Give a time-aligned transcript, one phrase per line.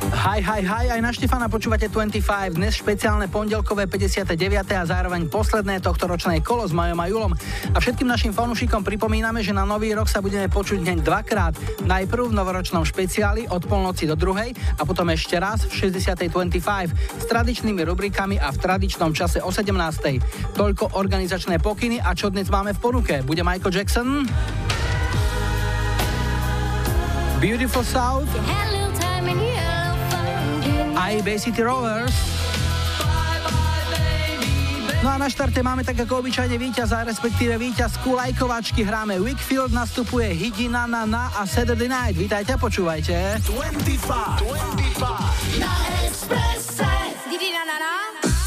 [0.00, 4.32] Hi, hi, hi, aj na Štefana počúvate 25, dnes špeciálne pondelkové 59.
[4.72, 7.36] a zároveň posledné tohto ročné kolo s Majom a Julom.
[7.76, 11.52] A všetkým našim fanúšikom pripomíname, že na nový rok sa budeme počuť hneď dvakrát.
[11.84, 16.32] Najprv v novoročnom špeciáli od polnoci do druhej a potom ešte raz v 60.
[16.32, 19.68] 25 s tradičnými rubrikami a v tradičnom čase o 17.
[20.56, 23.20] Toľko organizačné pokyny a čo dnes máme v ponuke?
[23.20, 24.24] Bude Michael Jackson?
[27.36, 28.69] Beautiful South?
[30.96, 32.14] Aj Bay City Rovers.
[35.00, 38.84] No a na štarte máme tak ako obyčajne víťaza, respektíve víťazku lajkovačky.
[38.84, 42.20] Hráme Wickfield, nastupuje Hidina na na a Saturday Night.
[42.20, 43.40] Vítajte a počúvajte.
[43.48, 45.72] 25, 25 na
[46.04, 46.88] Expresse.
[47.32, 48.39] Hidina na na.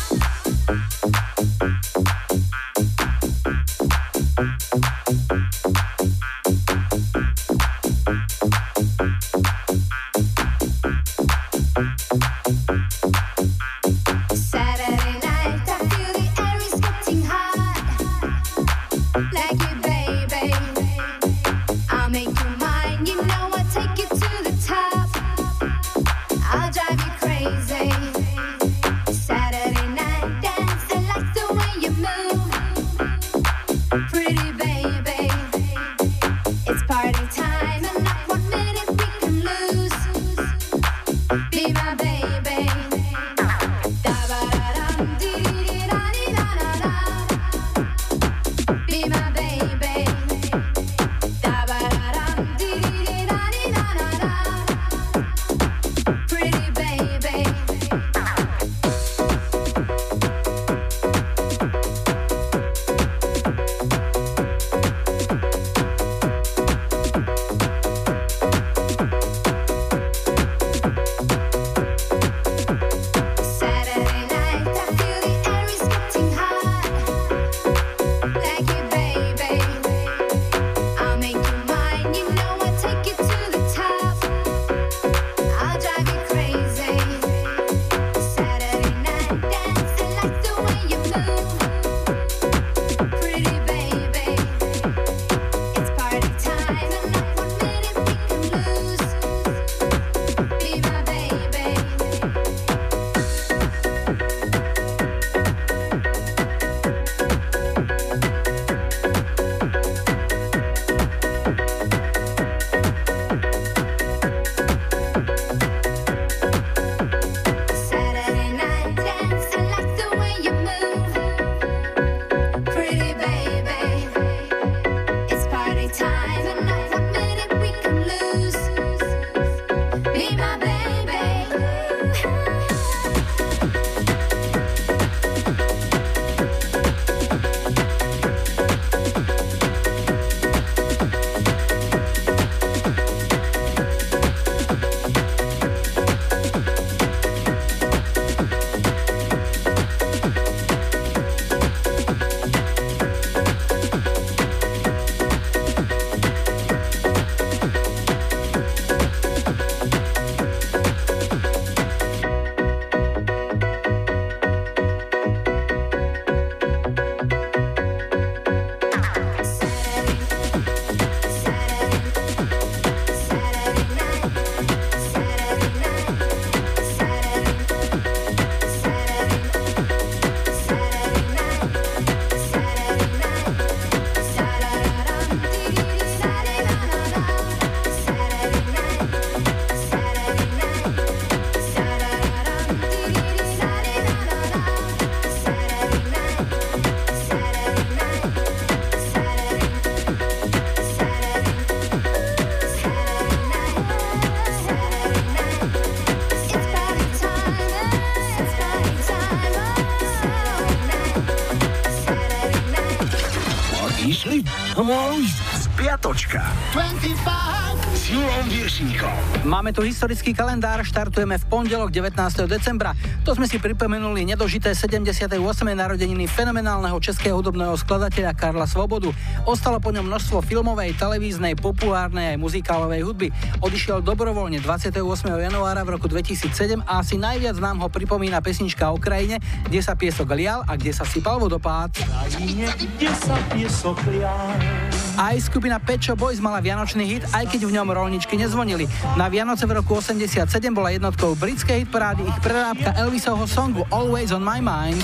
[218.84, 219.48] Viršíkom.
[219.48, 222.20] Máme tu historický kalendár, štartujeme v pondelok 19.
[222.52, 222.92] decembra.
[223.24, 225.40] To sme si pripomenuli nedožité 78.
[225.72, 229.12] narodeniny fenomenálneho českého hudobného skladateľa Karla Svobodu.
[229.48, 233.28] Ostalo po ňom množstvo filmovej, televíznej, populárnej aj muzikálovej hudby.
[233.64, 235.00] Odišiel dobrovoľne 28.
[235.32, 239.96] januára v roku 2007 a asi najviac nám ho pripomína pesnička o krajine, kde sa
[239.96, 242.04] piesok lial a kde sa sypal vodopád.
[242.04, 244.83] Krajine, kde sa piesok lial
[245.14, 248.90] Aj skupina Pecho Boys mala vianočný hit, aj keď v ňom rolničky nezvonili.
[249.14, 254.42] Na Vianoce v roku 87 bola jednotkou britskej hitparády ich prerábka Elvisovho songu Always on
[254.42, 254.98] my mind.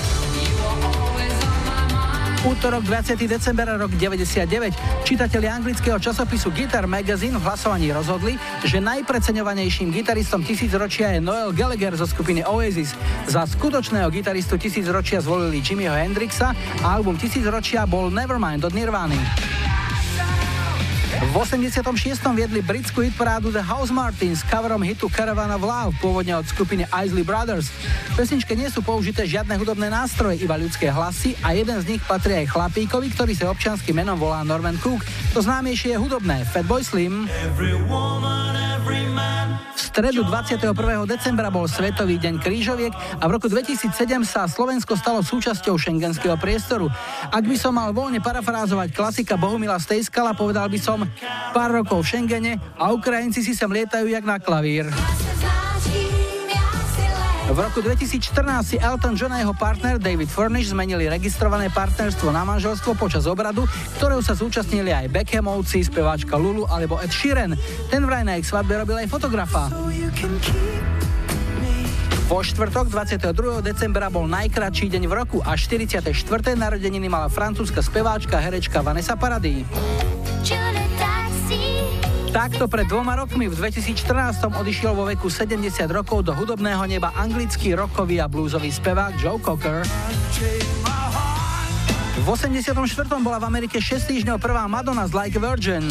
[2.40, 3.20] Útorok 20.
[3.28, 4.72] december rok 99.
[5.04, 11.92] Čitatelia anglického časopisu Guitar Magazine v hlasovaní rozhodli, že najpreceňovanejším gitaristom tisícročia je Noel Gallagher
[12.00, 12.96] zo skupiny Oasis.
[13.28, 19.49] Za skutočného gitaristu tisícročia zvolili Jimmyho Hendrixa a album tisícročia bol Nevermind od Nirvany.
[21.30, 21.86] V 86.
[22.34, 27.22] viedli britskú hitparádu The House Martins coverom hitu Caravan of Love, pôvodne od skupiny Isley
[27.22, 27.70] Brothers.
[27.70, 32.02] V pesničke nie sú použité žiadne hudobné nástroje, iba ľudské hlasy a jeden z nich
[32.02, 35.06] patrí aj chlapíkovi, ktorý sa občanským menom volá Norman Cook.
[35.30, 37.30] To známejšie je hudobné Fatboy Slim.
[37.46, 38.69] Every woman,
[40.00, 40.72] stredu 21.
[41.04, 42.88] decembra bol Svetový deň krížoviek
[43.20, 43.92] a v roku 2007
[44.24, 46.88] sa Slovensko stalo súčasťou šengenského priestoru.
[47.28, 51.04] Ak by som mal voľne parafrázovať klasika Bohumila Stejskala, povedal by som
[51.52, 54.88] pár rokov v Schengene a Ukrajinci si sem lietajú jak na klavír.
[57.60, 62.40] V roku 2014 si Elton John a jeho partner David Furnish zmenili registrované partnerstvo na
[62.40, 63.68] manželstvo počas obradu,
[64.00, 67.52] ktorého sa zúčastnili aj Beckhamovci, speváčka Lulu alebo Ed Sheeran.
[67.92, 69.68] Ten vraj na ich svadbe robil aj fotografa.
[72.32, 73.28] Vo štvrtok 22.
[73.60, 76.08] decembra bol najkratší deň v roku a 44.
[76.56, 79.68] narodeniny mala francúzska speváčka herečka Vanessa Paradis.
[82.30, 87.74] Takto pred dvoma rokmi v 2014 odišiel vo veku 70 rokov do hudobného neba anglický
[87.74, 89.82] rockový a bluesový spevák Joe Cocker.
[92.22, 92.70] V 84.
[93.18, 95.82] bola v Amerike 6 týždňov prvá Madonna z Like Virgin.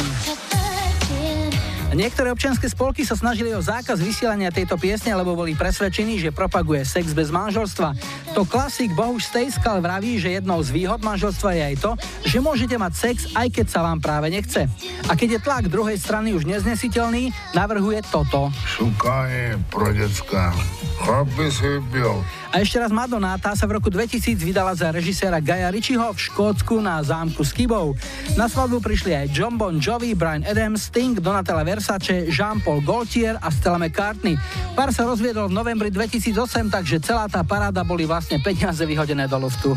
[1.90, 6.86] Niektoré občianske spolky sa snažili o zákaz vysielania tejto piesne, lebo boli presvedčení, že propaguje
[6.86, 7.98] sex bez manželstva.
[8.38, 11.90] To klasik Bohuž Stejskal vraví, že jednou z výhod manželstva je aj to,
[12.22, 14.70] že môžete mať sex, aj keď sa vám práve nechce.
[15.10, 18.54] A keď je tlak druhej strany už neznesiteľný, navrhuje toto.
[18.70, 20.54] Šukanie pro decka.
[21.00, 22.22] Chlap by si byl.
[22.50, 26.18] A ešte raz Madonna, tá sa v roku 2000 vydala za režiséra Gaja Ritchieho v
[26.18, 27.94] Škótsku na zámku s Kybou.
[28.34, 33.48] Na svadbu prišli aj John Bon Jovi, Brian Adams, Sting, Donatella Versace, Jean-Paul Gaultier a
[33.48, 34.36] Stella McCartney.
[34.76, 39.40] Pár sa rozviedol v novembri 2008, takže celá tá paráda boli vlastne peniaze vyhodené do
[39.40, 39.72] luftu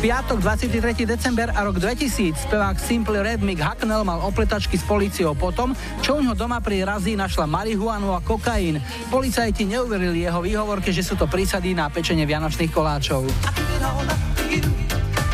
[0.00, 1.04] piatok 23.
[1.04, 6.16] december a rok 2000 spevák Simply Red Mick Hucknell mal opletačky s políciou potom, čo
[6.16, 8.80] u ňo doma pri razí našla marihuanu a kokain.
[9.12, 13.28] Policajti neuverili jeho výhovorke, že sú to prísady na pečenie vianočných koláčov.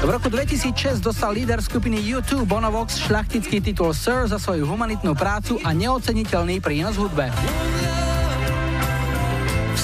[0.06, 5.58] V roku 2006 dostal líder skupiny U2 Bonovox šľachtický titul Sir za svoju humanitnú prácu
[5.67, 7.26] a neoceniteľný prínos hudbe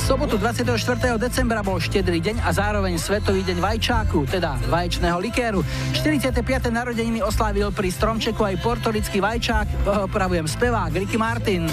[0.02, 0.74] sobotu 24.
[1.14, 5.62] decembra bol štedrý deň a zároveň Svetový deň vajčáku, teda vaječného likéru.
[5.94, 6.42] 45.
[6.68, 11.64] narodeniny oslávil pri stromčeku aj portorický vajčák, opravujem spevák Ricky Martin.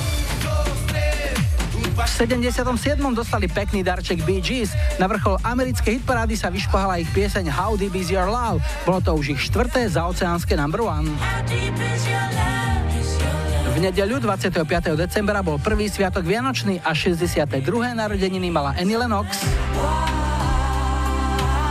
[2.00, 2.63] V 77.
[3.12, 4.72] dostali pekný darček Bee Gees.
[5.04, 8.63] Na vrchol americkej hitparády sa vyšpohala ich pieseň How Deep Is Your Love.
[8.88, 11.12] Bolo to už ich štvrté zaoceánske number one.
[13.75, 14.96] V nedeľu 25.
[14.96, 17.51] decembra bol prvý sviatok Vianočný a 62.
[17.92, 19.44] narodeniny mala Annie Lennox.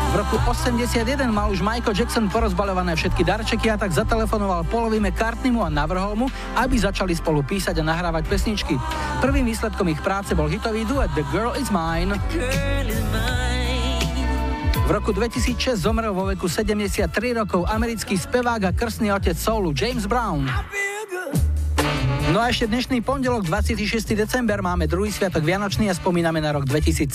[0.08, 5.60] V roku 81 mal už Michael Jackson porozbaľované všetky darčeky a tak zatelefonoval Paulovi McCartneymu
[5.60, 8.80] a navrhol mu, aby začali spolu písať a nahrávať pesničky.
[9.20, 12.16] Prvým výsledkom ich práce bol hitový duet The Girl Is Mine.
[14.88, 20.08] V roku 2006 zomrel vo veku 73 rokov americký spevák a krstný otec soulu James
[20.08, 20.48] Brown.
[22.28, 24.12] No a ešte dnešný pondelok, 26.
[24.12, 27.08] december, máme druhý sviatok Vianočný a spomíname na rok 2007.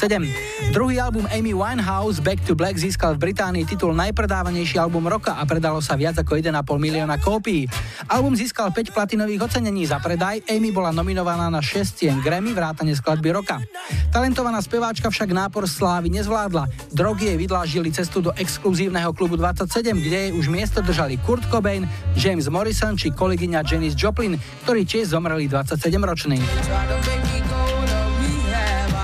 [0.73, 5.45] Druhý album Amy Winehouse Back to Black získal v Británii titul najpredávanejší album roka a
[5.45, 7.69] predalo sa viac ako 1,5 milióna kópií.
[8.09, 12.97] Album získal 5 platinových ocenení za predaj, Amy bola nominovaná na 6 cien Grammy vrátane
[12.97, 13.61] skladby roka.
[14.09, 16.89] Talentovaná speváčka však nápor slávy nezvládla.
[16.89, 21.85] Drogy jej vydlážili cestu do exkluzívneho klubu 27, kde jej už miesto držali Kurt Cobain,
[22.17, 26.39] James Morrison či kolegyňa Janis Joplin, ktorý tiež zomreli 27-ročný.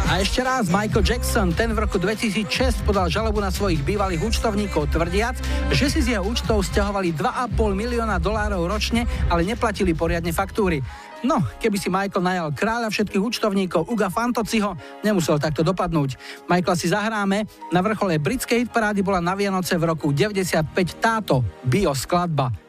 [0.09, 4.89] A ešte raz Michael Jackson, ten v roku 2006 podal žalobu na svojich bývalých účtovníkov
[4.89, 5.37] tvrdiac,
[5.69, 10.81] že si z jeho účtov stiahovali 2,5 milióna dolárov ročne, ale neplatili poriadne faktúry.
[11.21, 14.73] No, keby si Michael najal kráľa všetkých účtovníkov Uga Fantociho,
[15.05, 16.17] nemusel takto dopadnúť.
[16.49, 21.93] Michaela si zahráme, na vrchole britskej hitparády bola na Vianoce v roku 95 táto bio
[21.93, 22.68] skladba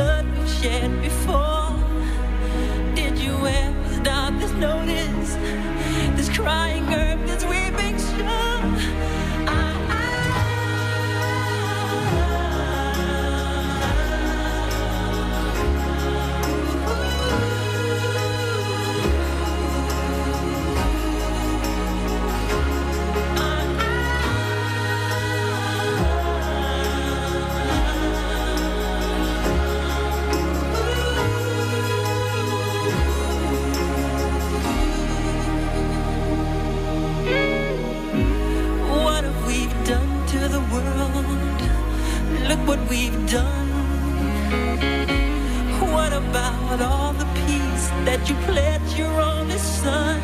[0.00, 1.76] blood we've shed before?
[2.94, 5.30] Did you ever stop to notice
[6.16, 7.59] this crying earth, this weeping
[42.90, 43.68] we've done?
[45.94, 50.20] What about all the peace that you pledged your only son?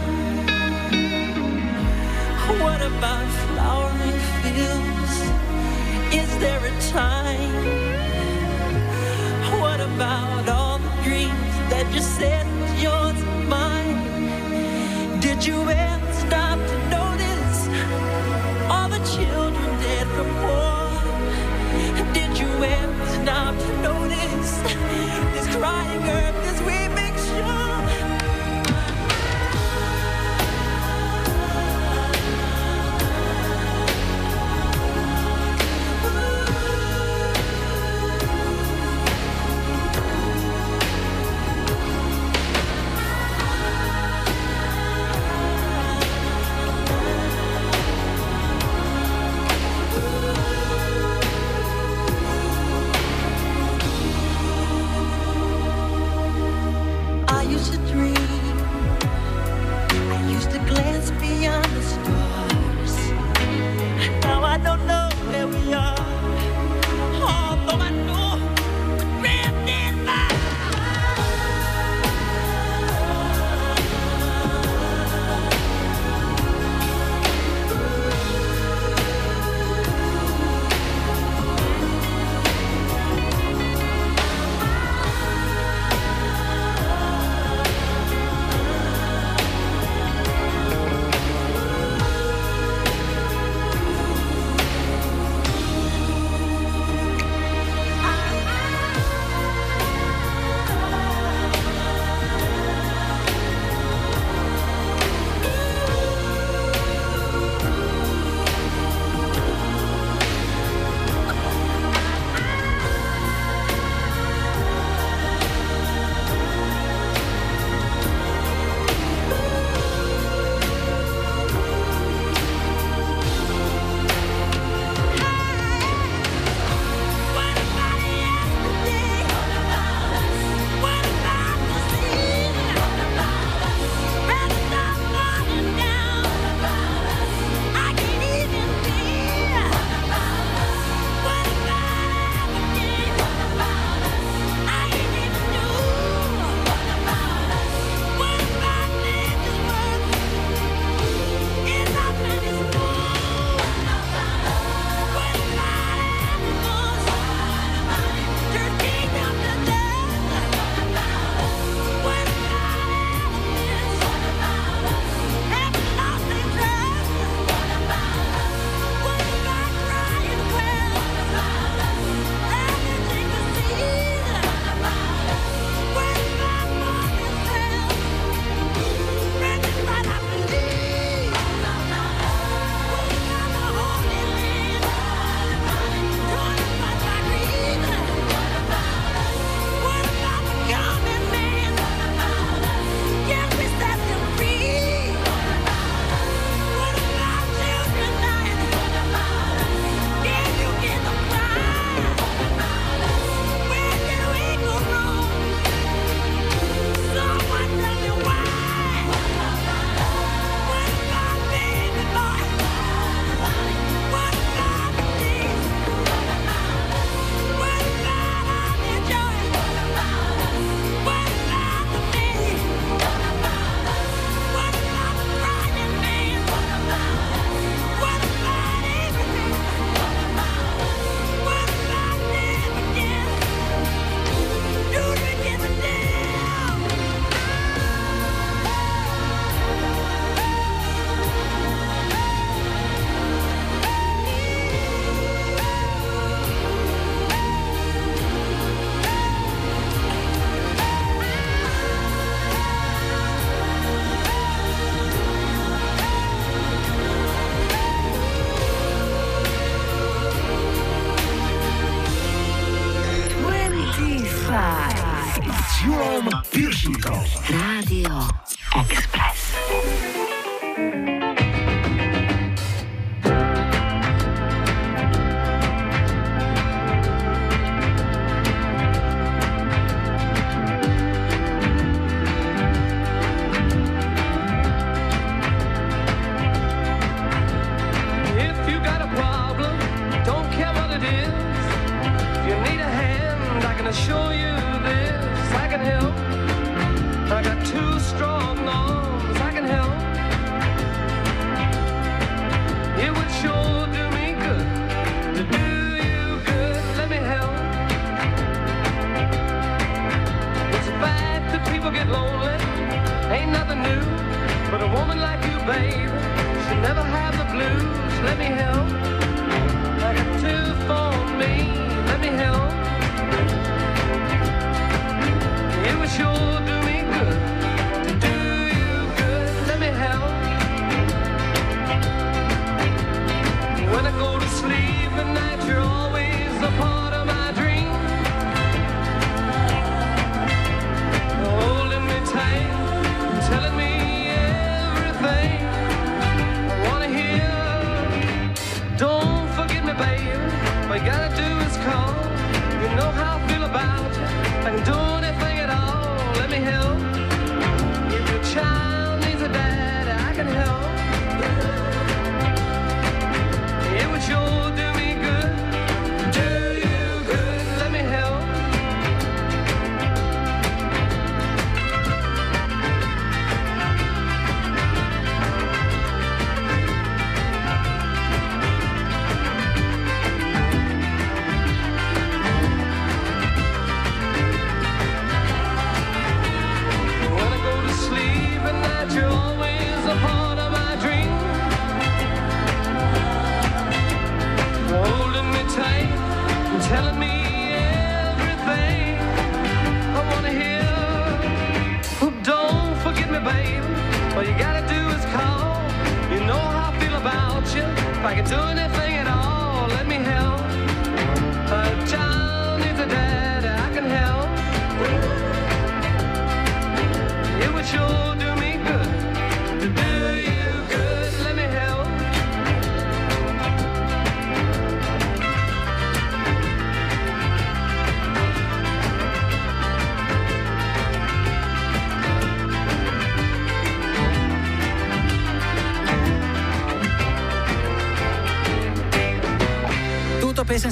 [2.62, 5.14] What about flowering fields?
[6.20, 7.54] Is there a time?
[9.61, 12.46] What about all the dreams that you said
[12.82, 15.20] yours and mine?
[15.20, 16.06] Did you ever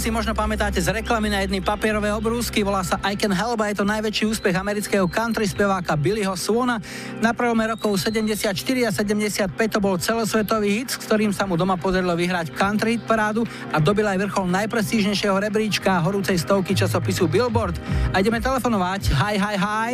[0.05, 3.73] si možno pamätáte z reklamy na jedny papierové obrúsky, volá sa I Can Help a
[3.73, 6.77] je to najväčší úspech amerického country speváka Billyho Swona.
[7.25, 8.53] Na prvom rokov 74
[8.85, 13.03] a 75 to bol celosvetový hit, s ktorým sa mu doma podarilo vyhrať country hit
[13.09, 17.81] parádu a dobil aj vrchol najprestížnejšieho rebríčka horúcej stovky časopisu Billboard.
[18.13, 19.09] A ideme telefonovať.
[19.09, 19.93] Hi, hi, hi.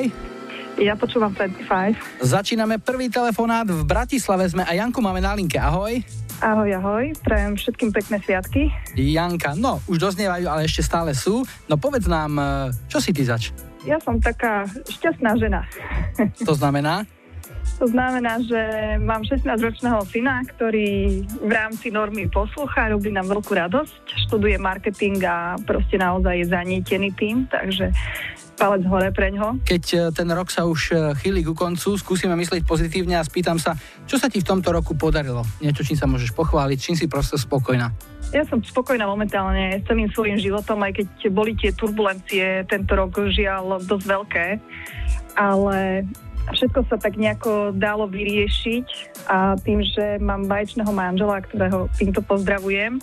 [0.83, 2.19] Ja počúvam 25.
[2.19, 4.51] Začíname prvý telefonát v Bratislave.
[4.51, 5.63] Sme a Janku máme na linke.
[5.63, 6.03] Ahoj.
[6.43, 8.73] Ahoj, ahoj, prajem všetkým pekné sviatky.
[9.01, 11.41] Janka, no, už doznievajú, ale ešte stále sú.
[11.67, 12.45] No povedz nám, e,
[12.93, 13.55] čo si ty zač?
[13.89, 15.65] Ja som taká šťastná žena.
[16.49, 17.09] To znamená?
[17.81, 18.61] To znamená, že
[19.01, 25.57] mám 16-ročného syna, ktorý v rámci normy poslúcha, robí nám veľkú radosť, študuje marketing a
[25.65, 27.89] proste naozaj je zanietený tým, takže
[28.61, 29.65] palec hore pre ňo.
[29.65, 33.57] Keď e, ten rok sa už e, chýli ku koncu, skúsime myslieť pozitívne a spýtam
[33.57, 33.73] sa,
[34.05, 35.41] čo sa ti v tomto roku podarilo?
[35.65, 37.89] Niečo, čím sa môžeš pochváliť, čím si proste spokojná?
[38.37, 43.17] Ja som spokojná momentálne s celým svojím životom, aj keď boli tie turbulencie tento rok
[43.33, 44.47] žiaľ dosť veľké,
[45.35, 46.07] ale
[46.53, 48.87] všetko sa tak nejako dalo vyriešiť
[49.27, 53.03] a tým, že mám baječného manžela, ktorého týmto pozdravujem,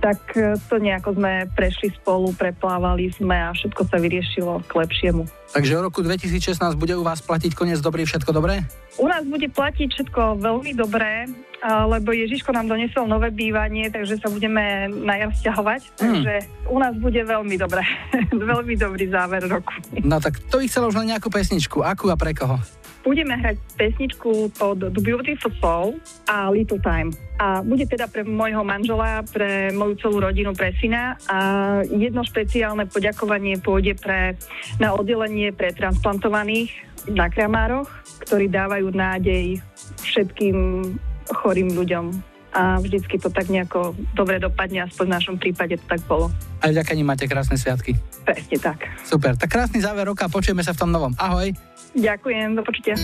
[0.00, 5.22] tak e, to nejako sme prešli spolu, preplávali sme a všetko sa vyriešilo k lepšiemu.
[5.52, 8.66] Takže v roku 2016 bude u vás platiť koniec dobrý, všetko dobré?
[8.96, 11.28] U nás bude platiť všetko veľmi dobré,
[11.64, 15.80] lebo Ježiško nám donesol nové bývanie, takže sa budeme na jar vzťahovať.
[15.82, 16.00] Mm.
[16.00, 16.34] Takže
[16.70, 17.82] u nás bude veľmi dobré.
[18.52, 19.72] veľmi dobrý záver roku.
[20.04, 21.82] No tak to ich chcelo už len nejakú pesničku.
[21.84, 22.60] Akú a pre koho?
[23.06, 27.14] Budeme hrať pesničku od The Beautiful Soul a Little Time.
[27.38, 31.14] A bude teda pre môjho manžela, pre moju celú rodinu, pre syna.
[31.30, 31.38] A
[31.86, 34.34] jedno špeciálne poďakovanie pôjde pre,
[34.82, 36.74] na oddelenie pre transplantovaných
[37.06, 37.86] na Kramároch,
[38.26, 39.62] ktorí dávajú nádej
[40.02, 40.90] všetkým
[41.30, 42.35] chorým ľuďom.
[42.56, 46.32] A vždycky to tak nejako dobre dopadne, aspoň v našom prípade to tak bolo.
[46.64, 47.92] A vďaka nim máte krásne sviatky.
[48.24, 48.88] Presne tak.
[49.04, 51.12] Super, tak krásny záver roka, počujeme sa v tom novom.
[51.20, 51.52] Ahoj.
[51.92, 52.96] Ďakujem, do počutia.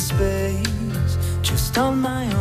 [0.00, 2.39] Space just on my own.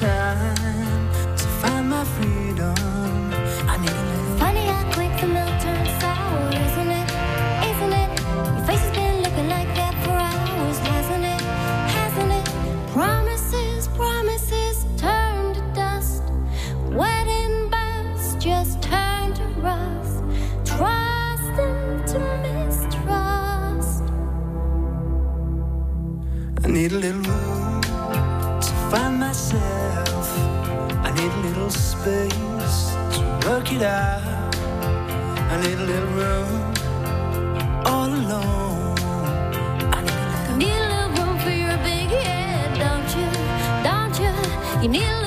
[0.00, 2.74] Time to find my freedom.
[3.68, 4.38] I need a little.
[4.38, 7.08] Funny how quick the milk turns sour, isn't it?
[7.70, 8.10] Isn't it?
[8.56, 11.42] Your face has been looking like that for hours, hasn't it?
[11.96, 12.46] Hasn't it?
[12.94, 16.22] Promises, promises turn to dust.
[17.00, 20.24] Wedding bells just turn to rust.
[20.64, 24.04] Trust into mistrust.
[26.64, 27.49] I need a little room to find
[29.52, 30.38] myself.
[31.04, 34.54] I need a little space to work it out.
[35.52, 36.74] I need a little room
[37.84, 38.94] all alone.
[39.90, 40.56] Need a.
[40.56, 43.30] Need a little room for your big head, don't you?
[43.82, 44.82] Don't you?
[44.82, 45.19] You need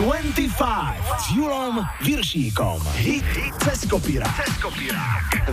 [0.00, 0.56] 25
[1.20, 2.80] s Julom Viršíkom.
[3.04, 4.32] Hit, hit cez kopírák.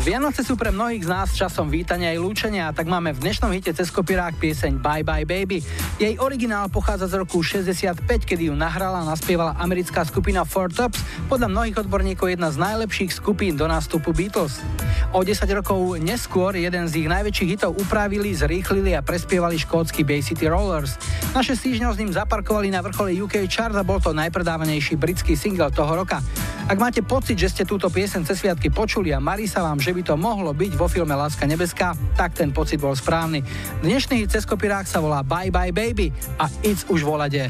[0.07, 3.75] Vianoce sú pre mnohých z nás časom vítania aj lúčenia, tak máme v dnešnom hite
[3.75, 5.59] cez kopírák pieseň Bye Bye Baby.
[5.99, 11.03] Jej originál pochádza z roku 65, kedy ju nahrala a naspievala americká skupina Four Tops,
[11.27, 14.63] podľa mnohých odborníkov jedna z najlepších skupín do nástupu Beatles.
[15.11, 20.23] O 10 rokov neskôr jeden z ich najväčších hitov upravili, zrýchlili a prespievali škótsky Bay
[20.23, 20.95] City Rollers.
[21.35, 25.73] Naše týždňov s ním zaparkovali na vrchole UK chart a bol to najpredávanejší britský single
[25.73, 26.21] toho roka.
[26.69, 29.89] Ak máte pocit, že ste túto piesen cez sviatky počuli a marí sa vám, že
[29.89, 33.41] by to mohlo byť vo filme Láska nebeská, tak ten pocit bol správny.
[33.81, 37.49] Dnešný hit cez kopirák sa volá Bye Bye Baby a It's už volade.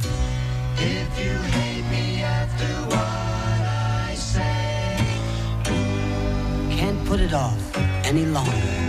[7.07, 7.55] Put it off
[8.03, 8.86] any longer.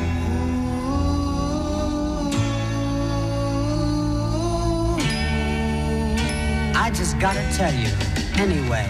[6.81, 7.91] I just gotta tell you
[8.39, 8.89] anyway.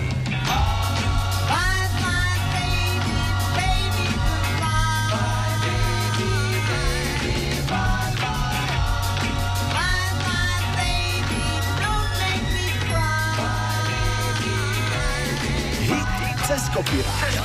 [16.46, 17.42] Cez kopírák.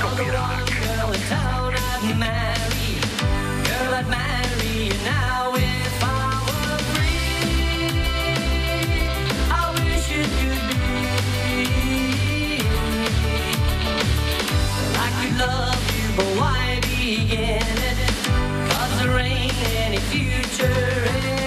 [0.80, 3.00] Girl in town I'd marry.
[3.68, 5.54] Girl I'd marry now
[17.40, 17.62] it?
[18.68, 19.52] 'Cause there ain't
[19.86, 21.43] any future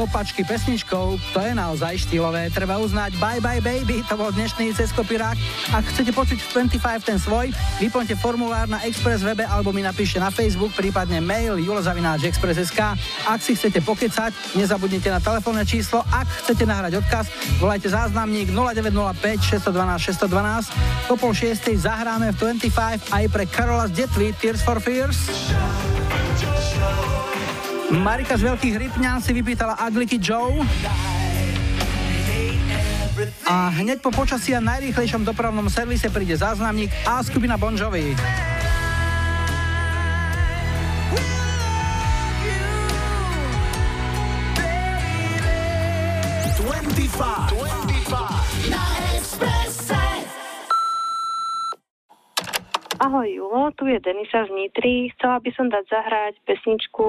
[0.00, 2.48] kopačky pesničkou, to je naozaj štýlové.
[2.48, 5.36] Treba uznať Bye Bye Baby, to bol dnešný cez kopirák.
[5.76, 10.16] Ak chcete počuť v 25 ten svoj, vyplňte formulár na Express webe alebo mi napíšte
[10.16, 12.80] na Facebook, prípadne mail julozavináč.express.sk.
[13.28, 16.00] Ak si chcete pokecať, nezabudnite na telefónne číslo.
[16.08, 17.28] Ak chcete nahrať odkaz,
[17.60, 21.12] volajte záznamník 0905 612 612.
[21.12, 25.28] Po pol šiestej zahráme v 25 aj pre Karola z Detvy Tears for Fears.
[27.90, 30.62] Marika z Veľkých Rypňan si vypýtala Agliky Joe.
[33.50, 38.14] A hneď po počasí a najrýchlejšom dopravnom servise príde záznamník a skupina Bon Jovi.
[53.00, 55.08] Ahoj Julo, tu je Denisa z Nitry.
[55.16, 57.08] Chcela by som dať zahrať pesničku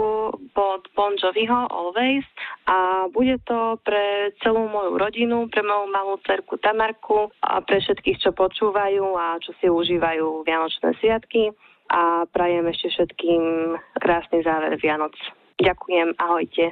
[0.55, 2.23] pod Bon Joviho Always
[2.63, 8.23] a bude to pre celú moju rodinu, pre moju malú cerku Tamarku a pre všetkých,
[8.23, 11.51] čo počúvajú a čo si užívajú Vianočné sviatky
[11.91, 15.11] a prajem ešte všetkým krásny záver Vianoc.
[15.59, 16.71] Ďakujem, ahojte.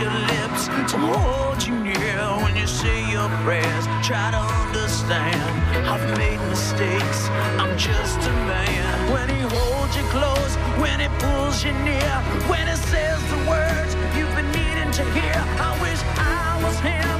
[0.00, 3.84] your lips, to hold you near when you say your prayers.
[4.06, 5.42] Try to understand,
[5.88, 7.28] I've made mistakes.
[7.58, 9.12] I'm just a man.
[9.12, 12.14] When he holds you close, when he pulls you near,
[12.46, 15.34] when he says the words you've been needing to hear.
[15.58, 17.17] I wish I was him,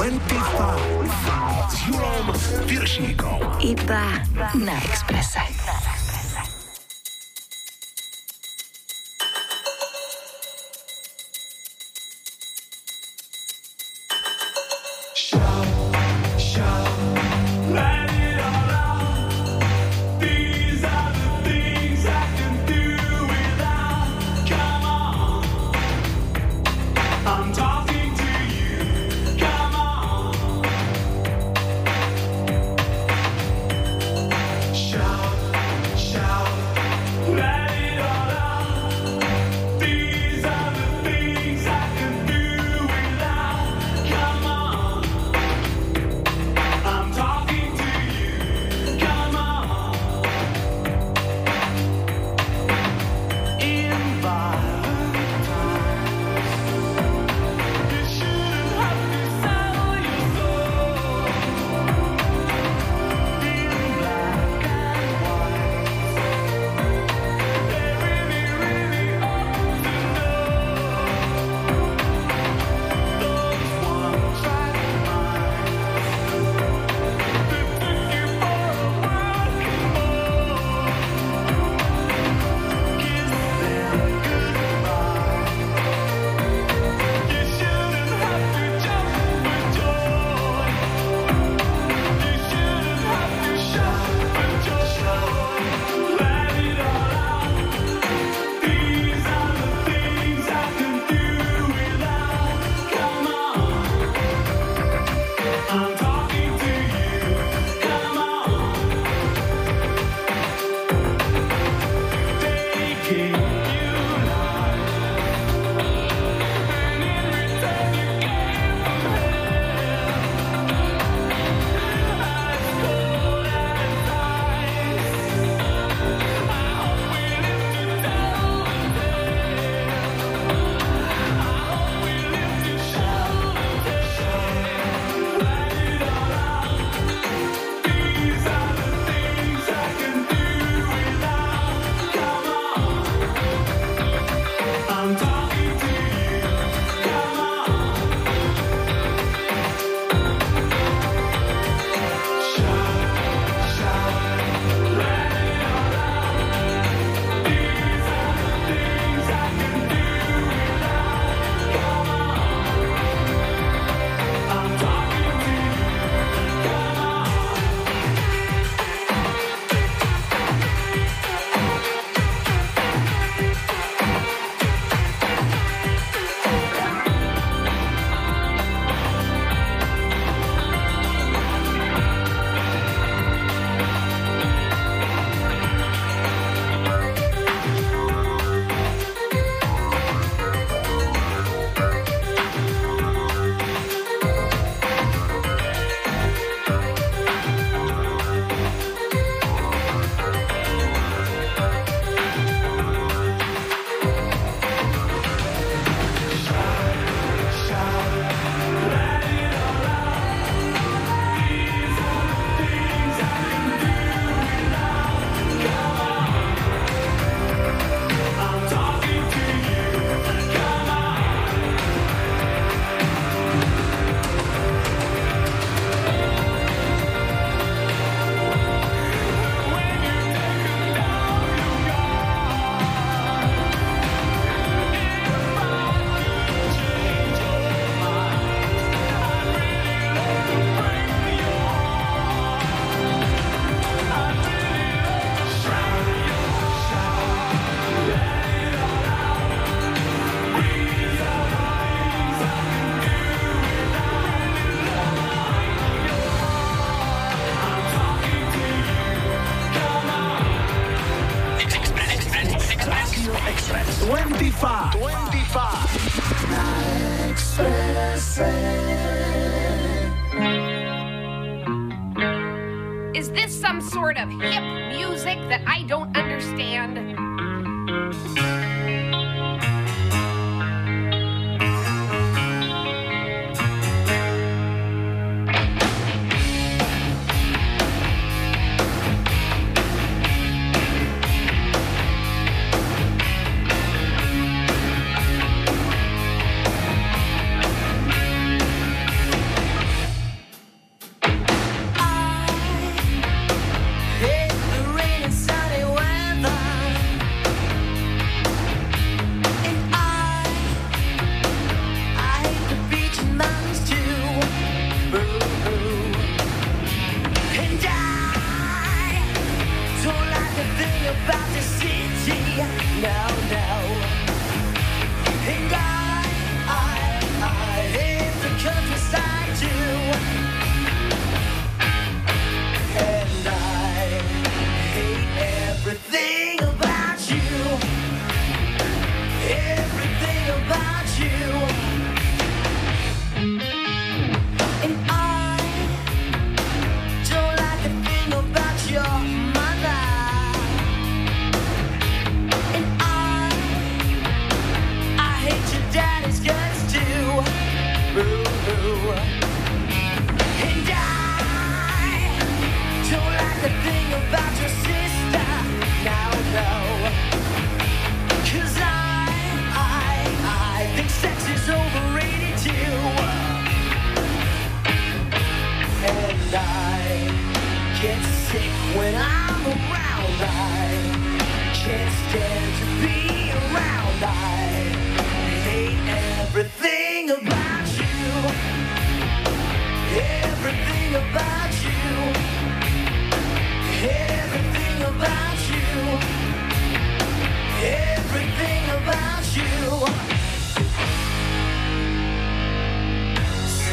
[0.00, 0.16] 25
[1.68, 2.32] s Julom
[3.60, 4.24] Iba
[4.56, 5.99] na Exprese.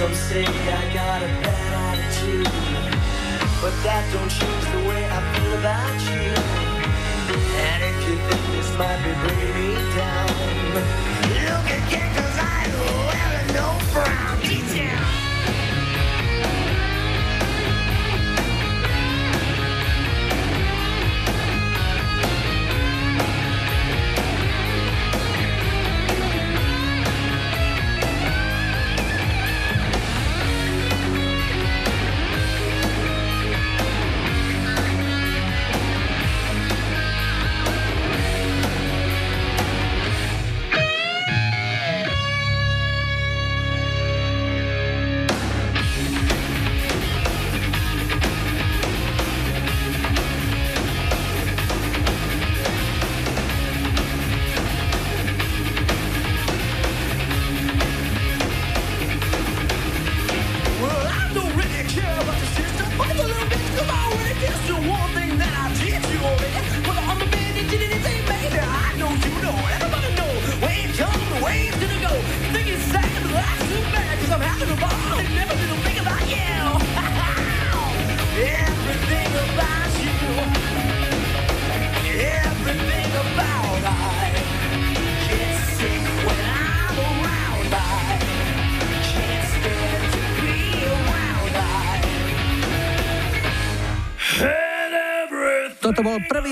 [0.08, 2.48] Some say I got a bad attitude,
[3.60, 6.32] but that don't change the way I feel about you.
[7.60, 10.32] And if you think this might be bringing me down,
[11.28, 12.72] look again, cause I
[13.12, 14.96] wearing no brown detail.
[14.96, 15.27] Well,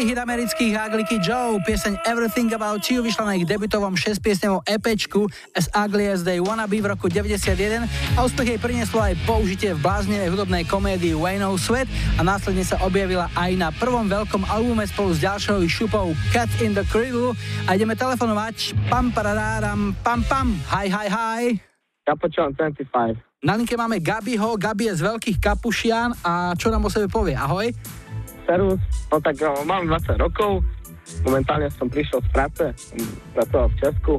[0.06, 5.26] prvý hit amerických Ugly Joe, pieseň Everything About You vyšla na ich debutovom 6-piesňovom EPčku
[5.58, 9.74] As Ugly As They Wanna Be v roku 91 a úspech jej prinieslo aj použitie
[9.74, 11.90] v bláznivej hudobnej komédii Wayne's Sweat.
[11.90, 16.78] A následne sa objavila aj na prvom veľkom albume spolu s ďalšou šupou Cat in
[16.78, 17.34] the Cradle
[17.66, 18.78] a ideme telefonovať.
[18.94, 20.54] Pam pararáram pam pam.
[20.70, 21.44] Hi hi hi.
[22.06, 23.18] Počúvam 25.
[23.42, 26.14] na linke máme Gabiho, Gabi je z Veľkých Kapušian.
[26.22, 27.34] A čo nám o sebe povie?
[27.34, 27.74] Ahoj.
[28.46, 30.62] Servus, no tak no, mám 20 rokov,
[31.26, 32.64] momentálne som prišiel z práce,
[33.34, 34.14] pracoval v Česku,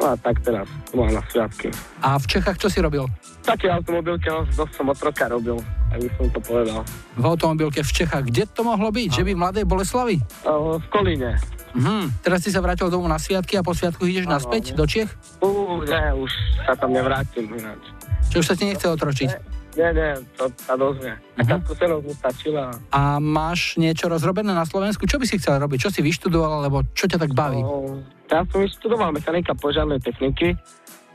[0.00, 1.68] no a tak teraz mal na sviatky.
[2.00, 3.04] A v Čechách čo si robil?
[3.44, 5.56] Také automobilke, no, dosť som otroka robil,
[5.92, 6.80] tak by som to povedal.
[7.16, 8.24] V automobilke v Čechách.
[8.28, 9.08] Kde to mohlo byť?
[9.12, 10.16] Že by v Mladej Boleslavi?
[10.48, 11.36] O, v Kolíne.
[11.76, 12.24] Mhm.
[12.24, 14.76] Teraz si sa vrátil domov na sviatky a po sviatku ideš Áno, naspäť áno.
[14.80, 15.10] do Čiech?
[15.44, 16.32] Ú, ne, už
[16.64, 17.84] sa tam nevrátim ináč.
[18.32, 19.30] Čo už sa ti nechce otročiť?
[19.76, 20.10] Nie, nie,
[20.40, 21.14] to sa dosť nie.
[21.36, 22.72] Taká skúsenosť mi stačila.
[22.96, 25.04] A máš niečo rozrobené na Slovensku?
[25.04, 25.78] Čo by si chcel robiť?
[25.84, 27.60] Čo si vyštudoval, alebo čo ťa tak baví?
[27.60, 28.00] O,
[28.32, 30.56] ja som vyštudoval mechanika požiarnej techniky,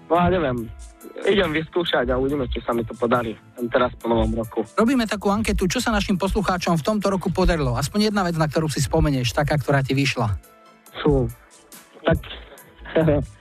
[0.06, 0.70] no a neviem,
[1.26, 3.34] idem vyskúšať a uvidíme, či sa mi to podarí.
[3.74, 4.62] Teraz po novom roku.
[4.78, 7.74] Robíme takú anketu, čo sa našim poslucháčom v tomto roku podarilo.
[7.74, 10.38] Aspoň jedna vec, na ktorú si spomenieš, taká, ktorá ti vyšla.
[11.02, 11.26] Fú,
[12.06, 12.22] tak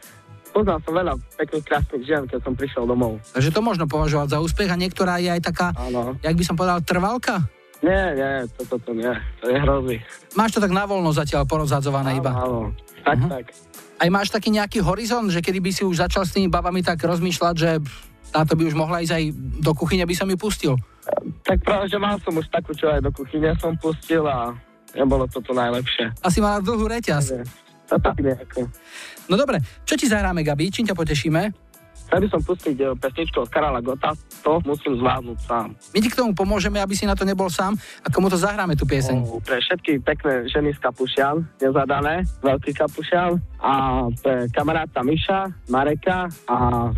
[0.50, 3.18] poznal som veľa pekných, krásnych žien, keď som prišiel domov.
[3.32, 6.18] Takže to možno považovať za úspech a niektorá je aj taká, Áno.
[6.18, 7.46] jak by som povedal, trvalka.
[7.80, 9.08] Nie, nie, toto to, to nie,
[9.40, 9.96] to nehrozí.
[10.34, 12.28] Máš to tak na voľno zatiaľ porozhadzované iba.
[12.30, 13.28] Áno, tak, Mhm.
[13.30, 13.44] tak.
[13.96, 17.00] Aj máš taký nejaký horizont, že kedy by si už začal s tými babami tak
[17.00, 17.70] rozmýšľať, že
[18.32, 19.24] táto by už mohla ísť aj
[19.60, 20.74] do kuchyne, by som ju pustil.
[21.42, 24.52] Tak práve, že mal som už takú, čo aj do kuchyne som pustil a
[24.92, 26.12] nebolo to to najlepšie.
[26.20, 27.44] Asi mala dlhú reťaz.
[27.90, 28.70] To tak nejako.
[29.26, 30.70] No dobre, čo ti zahráme, Gabi?
[30.70, 31.70] Čím ťa potešíme?
[32.10, 34.10] Chcel by som pustiť eh, pesničku od Karala Gota,
[34.42, 35.78] to musím zvládnuť sám.
[35.94, 38.74] My ti k tomu pomôžeme, aby si na to nebol sám a komu to zahráme
[38.74, 39.30] tú pieseň.
[39.30, 43.72] O, pre všetky pekné ženy z Kapušian, nezadané, veľký Kapušian a
[44.26, 46.90] pre kamaráta Miša, Mareka a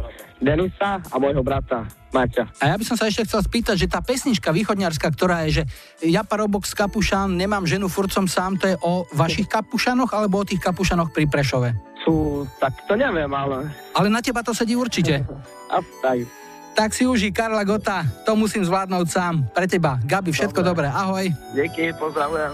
[0.43, 2.51] Denisa a môjho brata Maťa.
[2.61, 5.65] A ja by som sa ešte chcel spýtať, že tá pesnička východňarská, ktorá je, že
[6.11, 10.43] ja parobok z Kapušan, nemám ženu, furt som sám, to je o vašich Kapušanoch alebo
[10.43, 11.71] o tých Kapušanoch pri Prešove?
[12.03, 13.71] Sú, tak to neviem, ale...
[13.95, 15.23] Ale na teba to sedí určite.
[15.73, 16.29] A tak.
[16.73, 19.35] Tak si uží Karla Gota, to musím zvládnuť sám.
[19.53, 21.29] Pre teba, Gabi, všetko dobré, ahoj.
[21.57, 22.53] Díky, pozdravujem.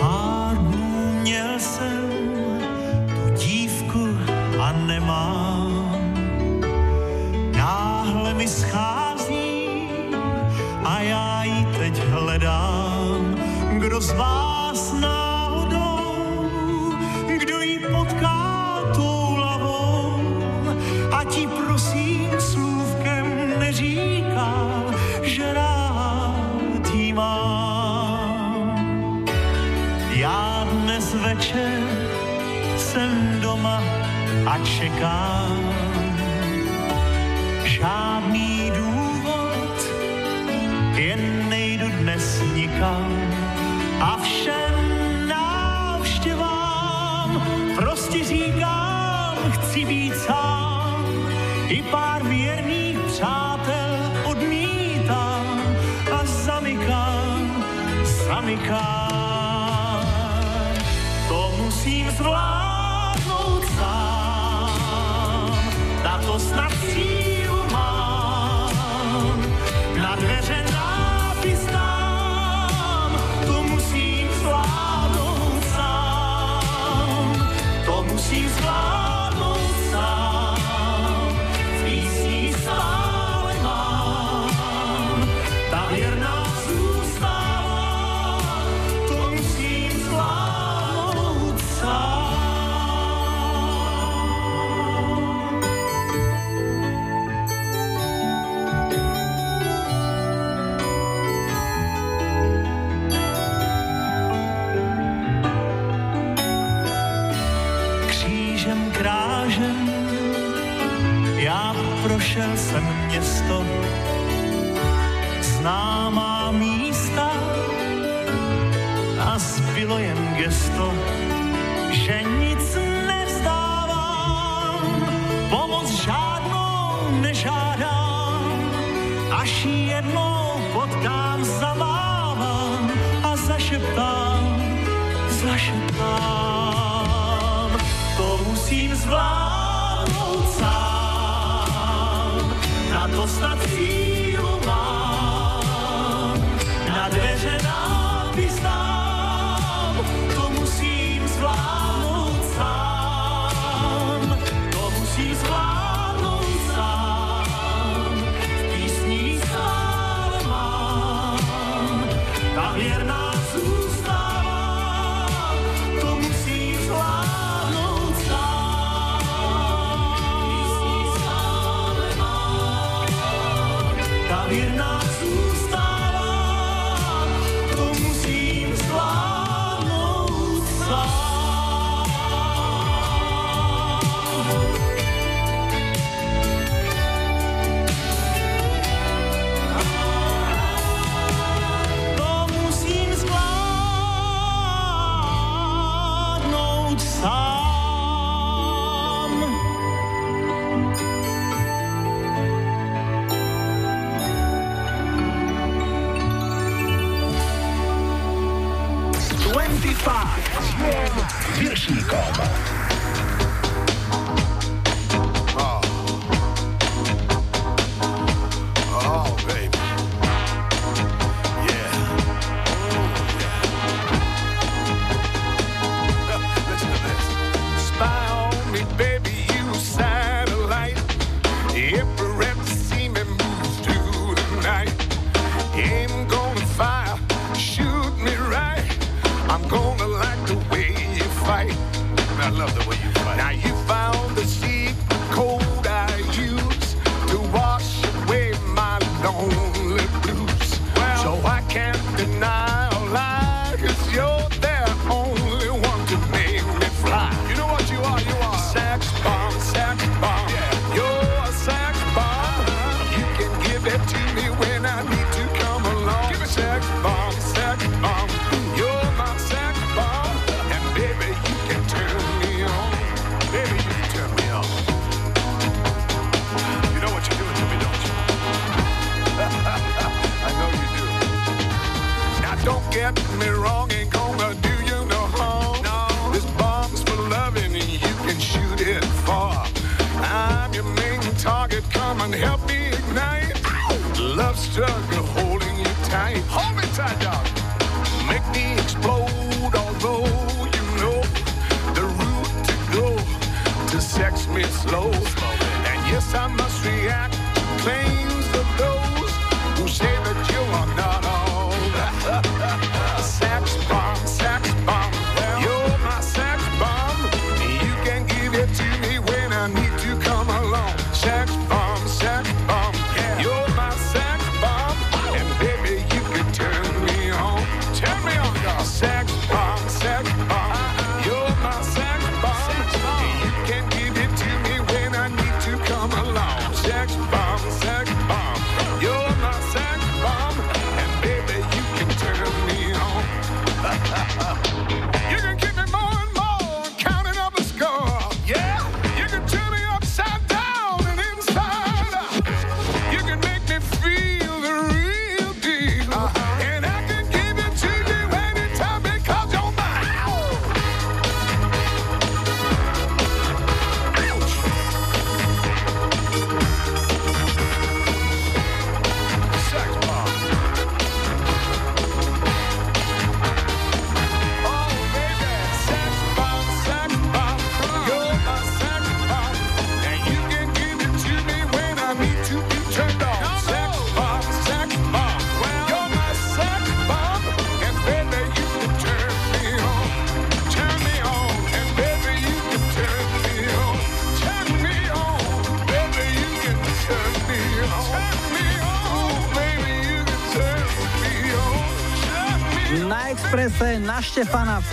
[0.00, 2.08] Pár dnů měl jsem
[3.08, 4.04] tu dívku
[4.60, 5.43] a nemám
[8.44, 9.88] mi schází
[10.84, 13.40] a já ji teď hledám,
[13.78, 16.52] kdo z vás náhodou,
[17.38, 20.20] kdo ji potká tou lavou
[21.12, 24.52] a ti prosím slůvkem neříká,
[25.22, 28.76] že rád jí mám.
[30.10, 31.80] Já dnes večer
[32.76, 33.82] jsem doma
[34.46, 35.83] a čekám,
[37.64, 39.88] Žádný důvod,
[40.96, 43.32] jen nejdu dnes nikam
[44.00, 44.43] a všem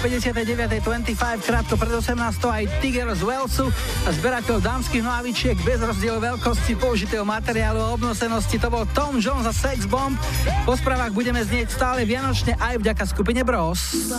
[0.02, 3.70] 59.25 krátko pred 18 aj Tiger z Walesu
[4.10, 9.54] zberateľ dámskych nohavičiek bez rozdielu veľkosti použitého materiálu a obnosenosti to bol Tom Jones a
[9.54, 10.18] Sex Bomb.
[10.66, 14.10] Po správach budeme znieť stále vianočne aj vďaka skupine Bros.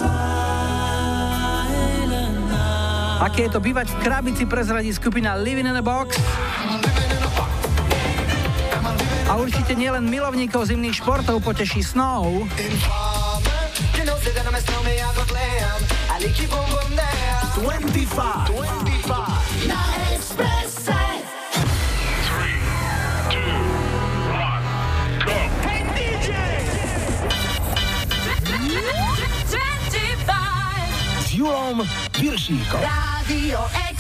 [3.19, 6.15] Aké je to bývať v krabici prezradí skupina Living in a Box.
[9.27, 12.47] A určite nielen milovníkov zimných športov poteší Snow.
[14.93, 15.81] You know, say that I'm a snowman, I go glam.
[16.09, 17.53] I like you boom boom now.
[17.55, 18.49] 25.
[18.49, 19.67] 25.
[19.67, 19.81] Na
[20.13, 20.93] Expresse.
[31.21, 31.89] S Julom
[32.19, 32.81] Viršíkom.
[32.81, 33.92] Rádio Express.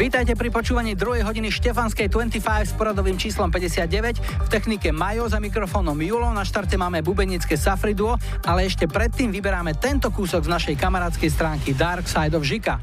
[0.00, 1.28] Vítajte pri počúvaní 2.
[1.28, 4.16] hodiny Štefanskej 25 s poradovým číslom 59.
[4.16, 6.32] V technike Majo za mikrofónom Julo.
[6.32, 8.16] Na štarte máme bubenické Safri Duo,
[8.48, 12.80] ale ešte predtým vyberáme tento kúsok z našej kamarádskej stránky Dark Side of Žika.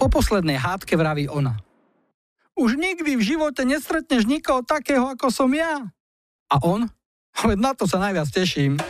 [0.00, 1.60] Po poslednej hádke vraví ona.
[2.56, 5.84] Už nikdy v živote nestretneš nikoho takého, ako som ja.
[6.48, 6.88] A on?
[7.44, 8.80] Ale na to sa najviac teším.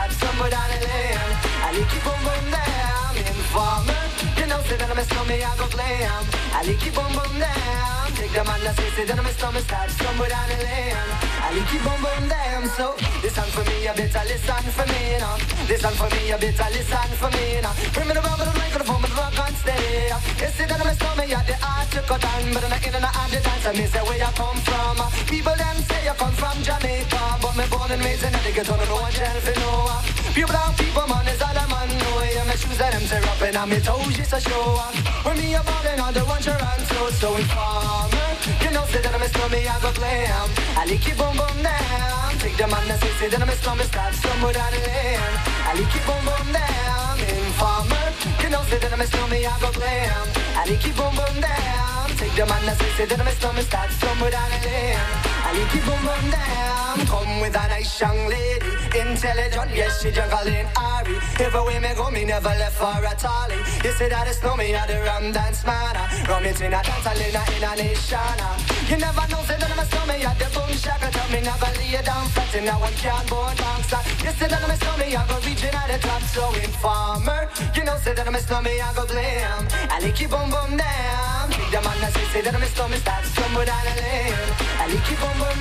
[0.00, 1.18] Start somewhere down the lane.
[1.60, 3.09] Like you boom boom down.
[3.50, 3.98] Informer.
[4.38, 6.22] You know, say that I'm a snowman, I go glam.
[6.54, 8.06] I like you boom down.
[8.14, 10.94] Take the man that say, say that I'm a snowman, start somewhere down the lane.
[10.94, 11.82] I like you
[12.30, 12.62] down.
[12.78, 12.94] So
[13.26, 15.34] listen for me, you better listen for me, you know.
[15.66, 17.74] Listen for me, you better listen for me, you know.
[17.90, 20.14] Bring me the rubber, the microphone, but rock and stay.
[20.14, 22.86] You say that I'm a snowman, you the art to cut on, but I'm not
[22.86, 23.66] in and out the dance.
[23.66, 24.94] And me say where you come from.
[25.26, 28.78] People them say you come from Jamaica, but me born and raised in the ghetto,
[28.78, 30.34] no one tell for no.
[30.34, 32.22] People down, people man is all a man know.
[32.22, 34.78] Yeah, my shoes and them tear and I'm toes just a show.
[35.24, 38.30] When me a ballin' on the one run so so informer.
[38.62, 40.50] You know say that I'm a snowman, I go glam.
[40.76, 42.38] I like you boom boom down.
[42.38, 45.34] Take the man that say say that I'm a snowman, start somewhere down the lane.
[45.66, 47.18] I like you boom boom down.
[47.20, 48.06] Informer.
[48.42, 50.26] You know say that I'm a snowman, I go glam.
[50.56, 52.06] I like you boom boom down.
[52.16, 55.39] Take the man that say say that I'm a snowman, start somewhere down the lane.
[55.50, 57.06] I you boom boom down.
[57.10, 61.18] Come with a nice young lady, intelligent, yes she jungle in Ari.
[61.42, 63.58] Everywhere me go, me never left for a tally.
[63.82, 65.98] You say that it's no me, I the rum dance man.
[66.28, 68.38] Rum it in a dance, I in a in a nation.
[68.86, 71.10] You never know, say that I'm a snowman, I the boom shaka.
[71.10, 73.98] Tell me never lay down flat in a one can born gangster.
[74.22, 77.50] You say that I'm a snowman, I go reaching at the top, so informer.
[77.74, 79.66] You know, say that I'm a snowman, I go blam.
[79.90, 80.46] I like you boom
[80.78, 81.50] down.
[81.50, 84.50] Big the man that say, say that I'm a snowman, start somewhere down the lane.
[84.78, 85.60] I like you boom.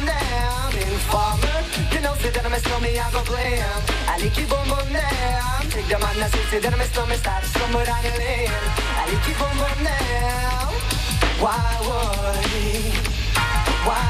[0.76, 1.60] Informer.
[1.94, 2.60] You know, say that I'm a
[3.00, 3.82] I go blam.
[4.08, 4.20] I
[4.68, 5.62] boom down.
[5.72, 6.74] Take the man that say, say that
[7.18, 8.52] start somewhere down the.
[9.00, 10.70] I you boom boom down.
[11.40, 11.56] Why
[12.52, 12.92] he?
[13.88, 14.04] Why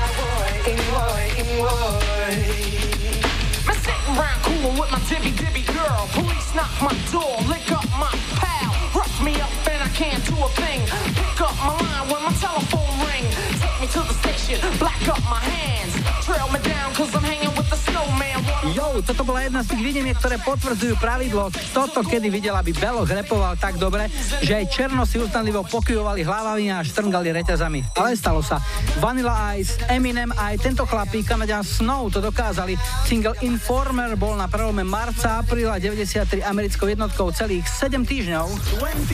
[0.65, 0.73] he?
[0.93, 1.29] Why
[1.61, 3.21] would he?
[3.69, 6.09] I'm sitting round coolin' with my dibby dibby girl.
[6.17, 8.11] Police knock my door, lick up my
[8.41, 8.73] pal.
[8.97, 10.81] Rough me up and I can't do a thing.
[11.13, 13.25] Pick up my line when my telephone ring.
[13.61, 15.93] Take me to the station, black up my hands.
[16.25, 18.41] Trail me down cause I'm hanging with the snowman.
[18.73, 21.49] Jo, toto bola jedna z tých výnimiek, ktoré potvrdzujú pravidlo.
[21.73, 24.09] Toto kedy videl, aby Beloch repoval tak dobre,
[24.41, 27.97] že aj Černo si uznanlivo pokyvovali hlavami a štrngali reťazami.
[27.97, 28.61] Ale stalo sa.
[29.01, 32.77] Vanilla Ice, Eminem a aj tento chlapík, Kanadian Snow, to dokázali.
[33.07, 38.47] Single Informer bol na prelome marca, apríla 93 americkou jednotkou celých 7 týždňov.
[38.81, 39.13] 25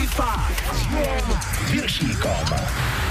[0.74, 0.82] s
[1.72, 3.05] Viršíkom.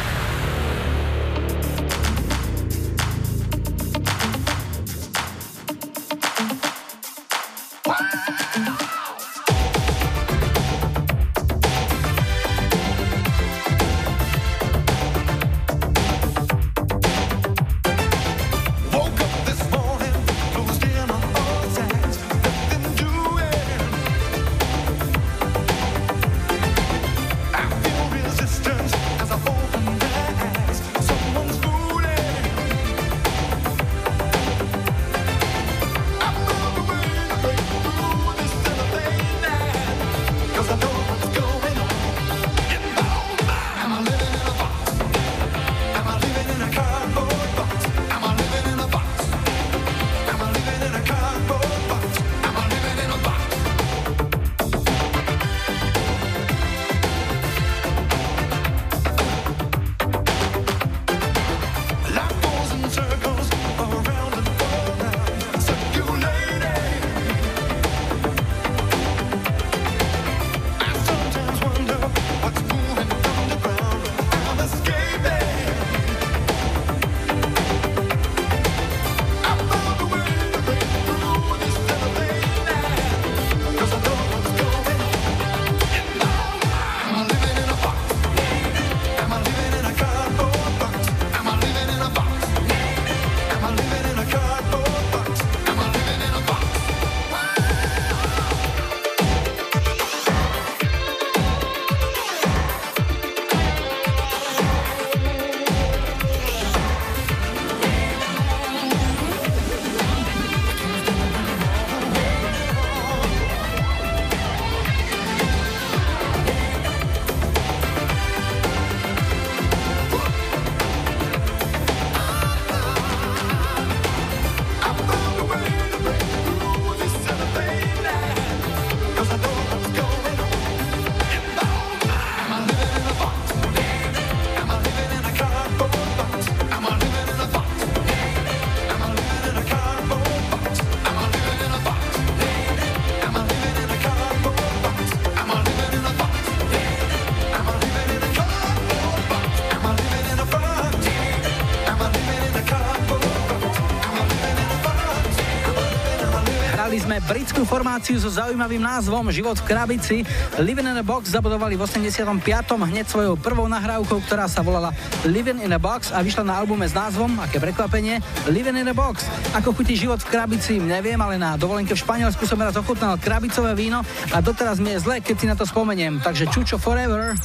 [157.94, 160.16] Formáciu so zaujímavým názvom Život v krabici.
[160.58, 162.42] Living in a Box zabudovali v 85.
[162.74, 164.90] hneď svojou prvou nahrávkou, ktorá sa volala
[165.22, 168.18] Living in a Box a vyšla na albume s názvom, aké prekvapenie,
[168.50, 169.30] Living in a Box.
[169.54, 173.78] Ako chutí život v krabici, neviem, ale na dovolenke v Španielsku som raz ochutnal krabicové
[173.78, 174.02] víno
[174.34, 176.18] a doteraz mi je zle, keď si na to spomeniem.
[176.18, 177.38] Takže Čučo Forever.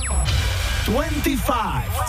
[0.90, 1.46] 25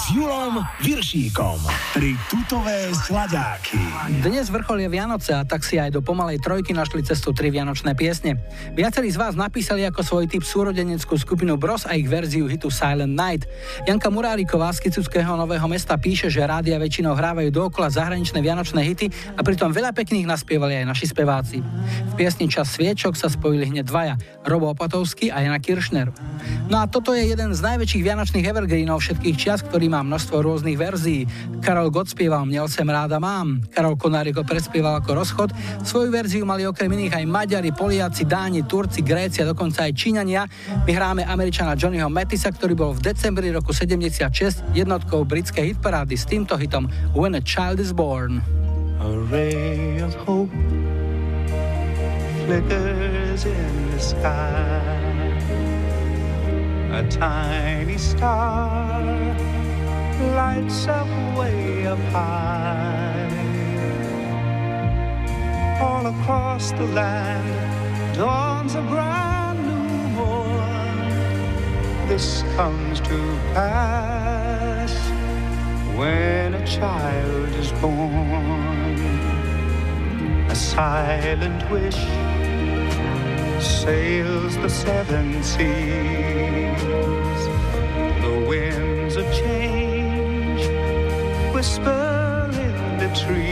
[0.00, 1.60] s Julom Viršíkom.
[1.92, 3.76] Tri tutové sladáky.
[4.24, 8.40] Dnes vrcholie Vianoce a tak si aj do pomalej trojky našli cestu tri vianočné piesne.
[8.72, 13.12] Viacerí z vás napísali ako svoj typ súrodeneckú skupinu Bros a ich verziu hitu Silent
[13.12, 13.44] Night.
[13.84, 19.12] Janka Muráriková z Kicuckého Nového mesta píše, že rádia väčšinou hrávajú dookola zahraničné vianočné hity
[19.36, 21.60] a pritom veľa pekných naspievali aj naši speváci.
[21.60, 24.16] V piesni Čas sviečok sa spojili hneď dvaja,
[24.48, 26.08] Robo Opatovský a Jana Kiršner.
[26.70, 30.78] No a toto je jeden z najväčších vianočných evergreenov všetkých čias, ktorý má množstvo rôznych
[30.78, 31.26] verzií.
[31.60, 35.50] Karol Gott spieval Mnel sem ráda mám, Karol Konáriko predspieval ako rozchod,
[35.82, 40.46] svoju verziu mali okrem iných aj Maďari, Poliaci, Dáni, Turci, Gréci a dokonca aj Číňania.
[40.86, 46.24] My hráme Američana Johnnyho Mattisa, ktorý bol v decembri roku 76 jednotkou britskej hitparády s
[46.26, 48.42] týmto hitom When a Child is Born.
[49.00, 50.52] A ray of hope
[52.50, 55.19] flickers in the sky.
[56.92, 59.00] A tiny star
[60.34, 61.06] lights up
[61.38, 63.30] way up high.
[65.80, 72.08] All across the land dawns a brand new morn.
[72.08, 74.92] This comes to pass
[75.96, 78.98] when a child is born.
[80.50, 82.04] A silent wish
[83.60, 86.82] sails the seven seas.
[88.22, 90.62] The winds of change
[91.54, 93.44] whisper in the trees,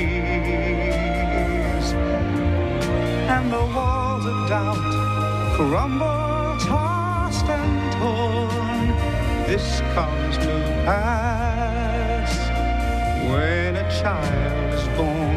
[3.34, 8.88] and the walls of doubt crumble, tossed and torn.
[9.46, 10.54] This comes to
[10.84, 12.30] pass
[13.30, 15.28] when a child is born.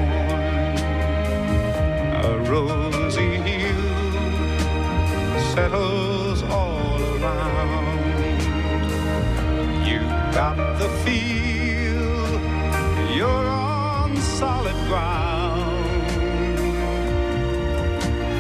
[2.24, 2.81] A rosy
[10.34, 12.40] got the feel,
[13.16, 16.08] you're on solid ground.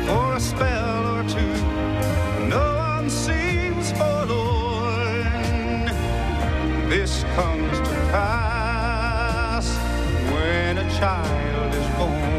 [0.07, 1.55] For a spell or two,
[2.47, 5.85] no one seems forlorn.
[6.89, 9.67] This comes to pass
[10.31, 12.31] when a child is born.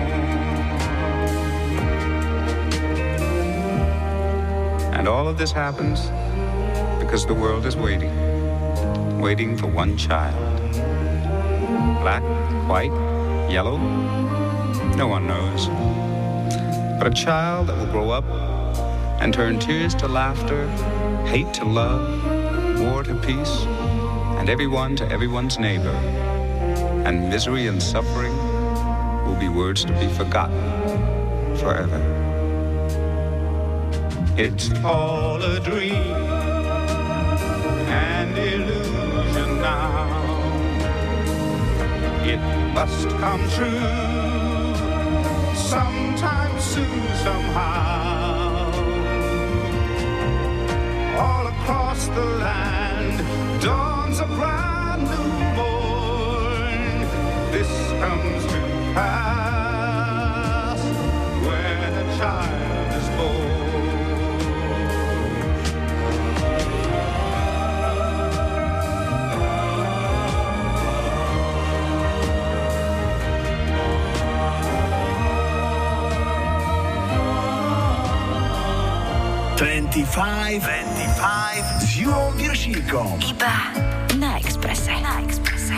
[4.94, 6.11] And all of this happens
[7.03, 8.11] because the world is waiting,
[9.23, 10.73] waiting for one child.
[12.03, 12.25] Black,
[12.68, 12.91] white,
[13.49, 13.79] yellow,
[14.97, 15.68] no one knows.
[16.99, 18.25] But a child that will grow up
[19.23, 20.68] and turn tears to laughter,
[21.29, 22.03] hate to love,
[22.81, 23.64] war to peace,
[24.39, 25.97] and everyone to everyone's neighbor.
[27.07, 28.37] And misery and suffering
[29.25, 30.61] will be words to be forgotten
[31.59, 32.01] forever.
[34.37, 36.22] It's all a dream,
[42.75, 44.73] must come true
[45.55, 48.73] sometime soon, somehow.
[51.18, 57.07] All across the land dawns a brand new morn.
[57.53, 58.62] This comes to
[79.93, 83.20] 25, s Julom Viršíkom.
[83.28, 83.76] Iba
[84.16, 84.88] na Exprese.
[85.05, 85.76] Na Exprese.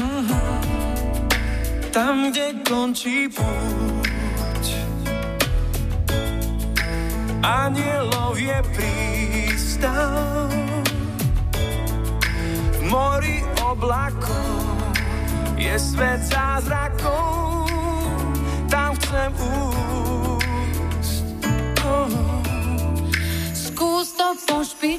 [0.00, 0.40] Mhm.
[1.92, 4.64] Tam, kde končí púť,
[7.44, 10.48] anielov je prístav.
[12.72, 14.96] V mori oblakov
[15.60, 17.68] je svet zázrakov,
[18.72, 19.81] tam chcem újsť.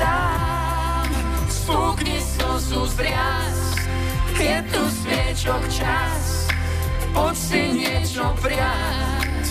[0.00, 1.08] sám.
[1.52, 3.58] Spúkni slzu zriaz,
[4.40, 6.48] je tu sviečok čas,
[7.12, 9.46] poď si niečo prijať,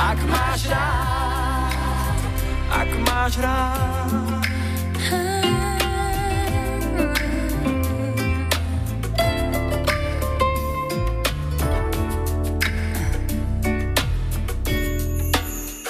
[0.00, 2.16] ak máš rád,
[2.72, 4.40] ak máš rád.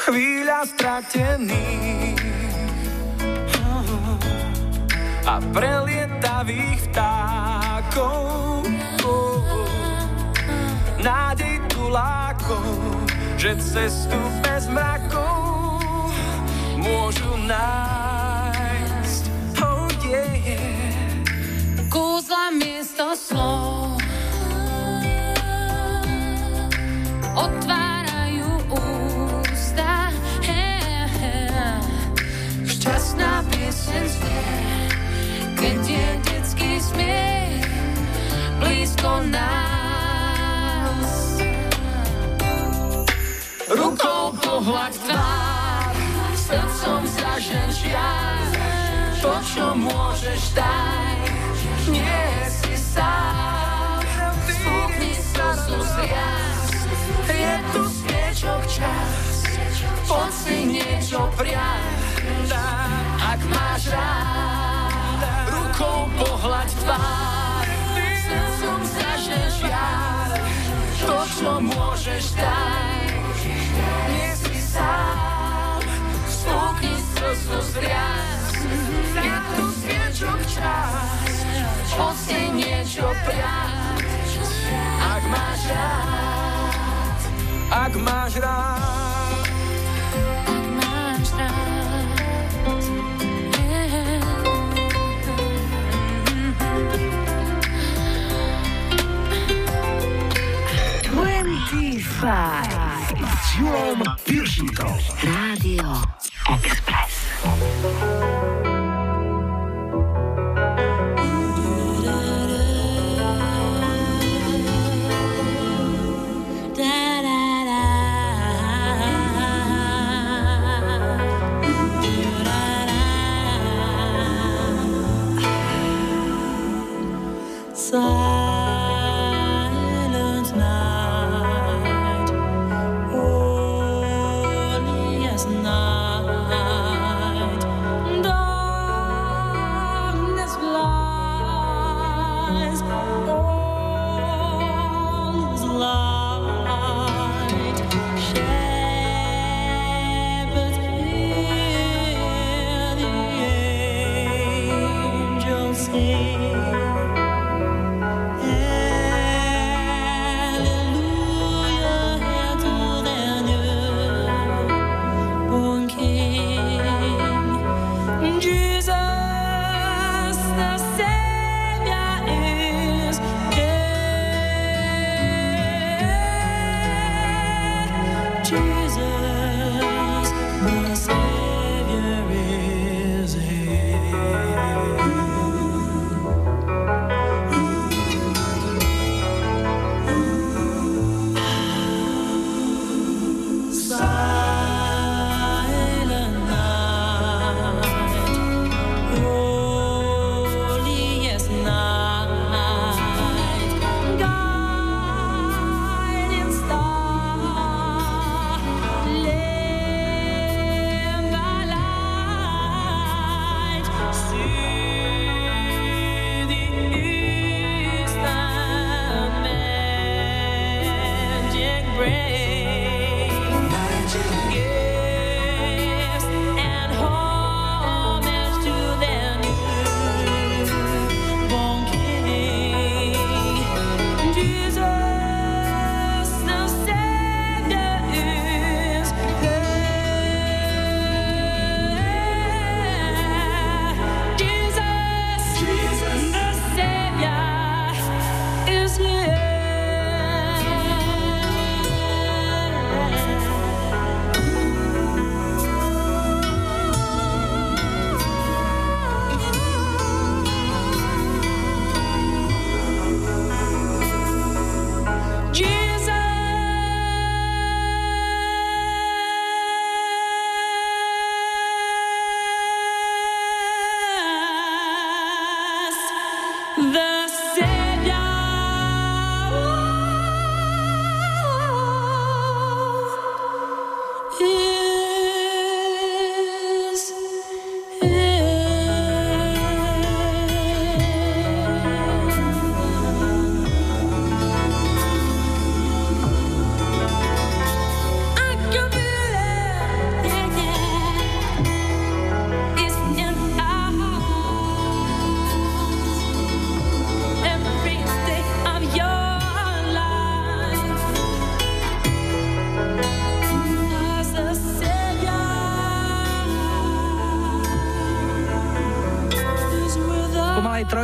[0.07, 2.16] Chvíľa stratený
[5.27, 8.63] a prelietavých vtákov.
[11.03, 13.03] Nádej tu lákov,
[13.35, 16.15] že cestu bez mrakov
[16.79, 19.23] môžu nájsť.
[19.63, 21.23] Oh yeah.
[21.91, 23.99] Kúzla miesto slov
[27.37, 30.11] Otvárajú ústa
[30.43, 30.67] he,
[31.07, 31.39] he.
[32.67, 34.26] Šťastná pieseň
[36.97, 37.69] smiech
[38.57, 39.77] Blízko nás
[43.67, 45.91] Rukou pohľad tvár,
[46.39, 48.47] srdcom zažen žiaľ.
[49.19, 51.19] To, čo môžeš, daj,
[51.91, 54.07] nie si sám.
[54.47, 56.71] Spúkni slzu zriaz,
[57.27, 59.51] je tu sviečok čas.
[60.07, 61.99] Poď si niečo priať,
[63.19, 64.36] ak máš rád.
[65.87, 70.31] Rukou pohľad tvár, srdcom zažen žiaľ.
[71.07, 73.07] To, čo môžeš, daj,
[74.11, 75.79] nie si sám.
[76.27, 78.55] Spúkni slzu zriaz,
[79.15, 81.35] je tu sviečok čas.
[82.27, 84.03] Si niečo priať,
[85.07, 87.21] ak máš rád.
[87.71, 89.16] Ak máš rád,
[101.77, 104.97] s Julom Piršíkom.
[105.23, 106.03] Rádio
[106.49, 108.36] Express.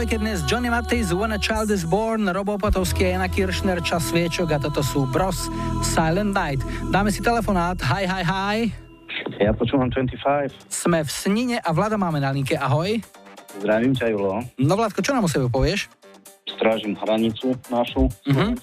[0.02, 4.10] Trojke dnes Johnny Mathis, When a Child is Born, Robo Opatovský a Jana Kiršner, Čas
[4.10, 5.46] sviečok a toto sú Bros,
[5.78, 6.58] Silent Night.
[6.90, 7.78] Dáme si telefonát.
[7.86, 8.56] Hi, hi, hi.
[9.38, 10.58] Ja počúvam 25.
[10.66, 12.58] Sme v Snine a Vlada máme na linke.
[12.58, 12.98] Ahoj.
[13.62, 14.42] Zdravím ťa, Julo.
[14.58, 15.86] No Vladko, čo nám o sebe povieš?
[16.50, 18.10] Strážim hranicu našu.
[18.26, 18.58] Mhm.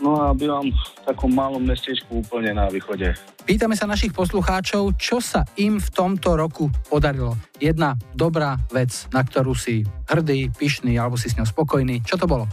[0.00, 3.16] No a bývam v takom malom mestečku úplne na východe.
[3.46, 7.38] Pýtame sa našich poslucháčov, čo sa im v tomto roku podarilo.
[7.62, 12.02] Jedna dobrá vec, na ktorú si hrdý, pyšný alebo si s ňou spokojný.
[12.04, 12.44] Čo to bolo?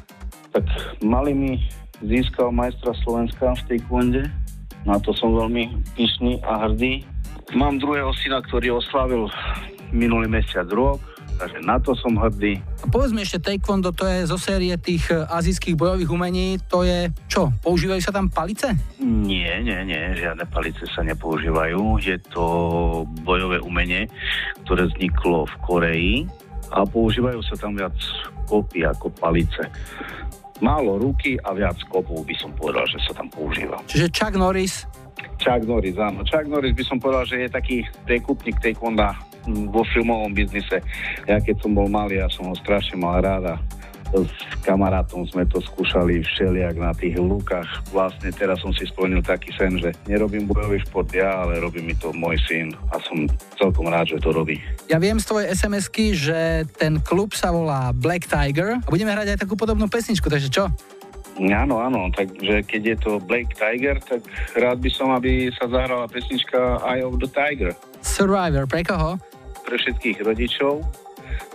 [0.53, 0.63] Tak
[1.01, 1.57] malými
[2.05, 4.23] získal majstra Slovenska v tej kvonde.
[4.85, 7.03] Na to som veľmi pyšný a hrdý.
[7.57, 9.27] Mám druhého syna, ktorý oslavil
[9.91, 11.01] minulý mesiac rok,
[11.37, 12.61] takže na to som hrdý.
[12.81, 16.85] A povedz mi ešte, taekwondo to je zo série tých e, azijských bojových umení, to
[16.85, 17.49] je čo?
[17.61, 18.73] Používajú sa tam palice?
[19.03, 21.99] Nie, nie, nie, žiadne palice sa nepoužívajú.
[21.99, 22.45] Je to
[23.25, 24.07] bojové umenie,
[24.67, 26.15] ktoré vzniklo v Koreji
[26.73, 27.95] a používajú sa tam viac
[28.49, 29.63] kopy ako palice.
[30.63, 33.81] Málo ruky a viac kopov by som povedal, že sa tam používa.
[33.89, 34.87] Čiže Chuck Norris,
[35.43, 36.23] Chuck Norris, áno.
[36.23, 37.77] Chuck Norris by som povedal, že je taký
[38.07, 40.79] prekupník taekwonda mm, vo filmovom biznise.
[41.27, 43.55] Ja keď som bol malý, ja som ho strašne mal rád a
[44.13, 44.29] s
[44.61, 47.65] kamarátom sme to skúšali všelijak na tých lukách.
[47.89, 51.97] Vlastne teraz som si splnil taký sen, že nerobím bojový šport ja, ale robí mi
[51.97, 53.25] to môj syn a som
[53.57, 54.61] celkom rád, že to robí.
[54.85, 59.33] ja viem z tvojej SMS-ky, že ten klub sa volá Black Tiger a budeme hrať
[59.33, 60.69] aj takú podobnú pesničku, takže čo?
[61.41, 64.21] Áno, áno, takže keď je to Blake Tiger, tak
[64.53, 67.73] rád by som, aby sa zahrala pesnička Eye of the Tiger.
[68.05, 69.17] Survivor, pre koho?
[69.63, 70.83] Pre všetkých rodičov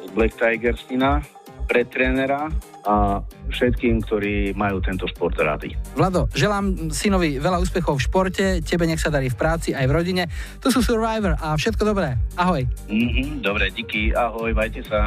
[0.04, 1.22] z Black Tiger syna,
[1.68, 2.48] pre trénera
[2.88, 3.20] a
[3.52, 5.76] všetkým, ktorí majú tento šport rádi.
[5.92, 9.92] Vlado, želám synovi veľa úspechov v športe, tebe nech sa darí v práci aj v
[9.92, 10.24] rodine.
[10.64, 12.16] Tu sú Survivor a všetko dobré.
[12.40, 12.64] Ahoj.
[12.88, 15.04] Mhm, dobre, díky, ahoj, majte sa.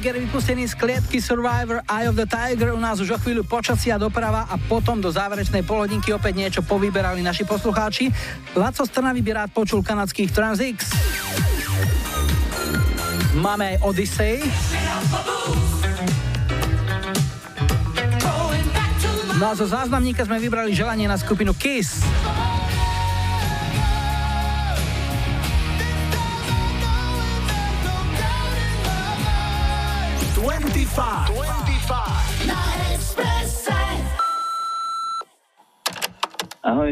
[0.00, 2.72] Tiger vypustený z klietky Survivor Eye of the Tiger.
[2.72, 7.20] U nás už o chvíľu počasia doprava a potom do záverečnej polhodinky opäť niečo povyberali
[7.20, 8.08] naši poslucháči.
[8.56, 10.88] Laco Strnavy by rád počul kanadských Transix.
[13.44, 14.40] Máme aj Odyssey.
[19.36, 22.00] No a zo záznamníka sme vybrali želanie na skupinu Kiss.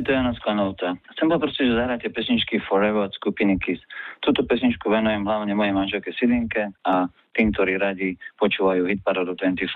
[0.08, 0.96] Je Jana Sklanovca.
[1.12, 3.84] Chcem poprosiť, že zahráte pesničky Forever od skupiny Kiss.
[4.24, 9.68] Túto pesničku venujem hlavne mojej manželke Sidinke a tým, ktorí radi počúvajú hit Parodu 25.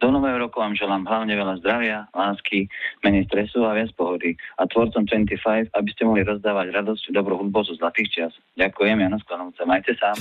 [0.00, 2.72] Do nového roku vám želám hlavne veľa zdravia, lásky,
[3.04, 4.34] menej stresu a viac pohody.
[4.56, 8.32] A tvorcom 25, aby ste mohli rozdávať radosť, dobrú hudbu zo zlatých čas.
[8.56, 9.62] Ďakujem, Jana Sklanovca.
[9.68, 10.16] Majte sa.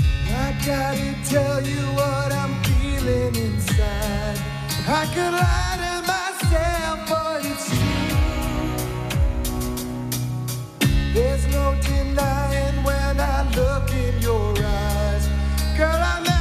[4.88, 7.24] I could lie to myself,
[11.15, 15.29] There's no denying when I look in your eyes.
[15.77, 16.35] Girl, I'm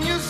[0.00, 0.29] When you're strong,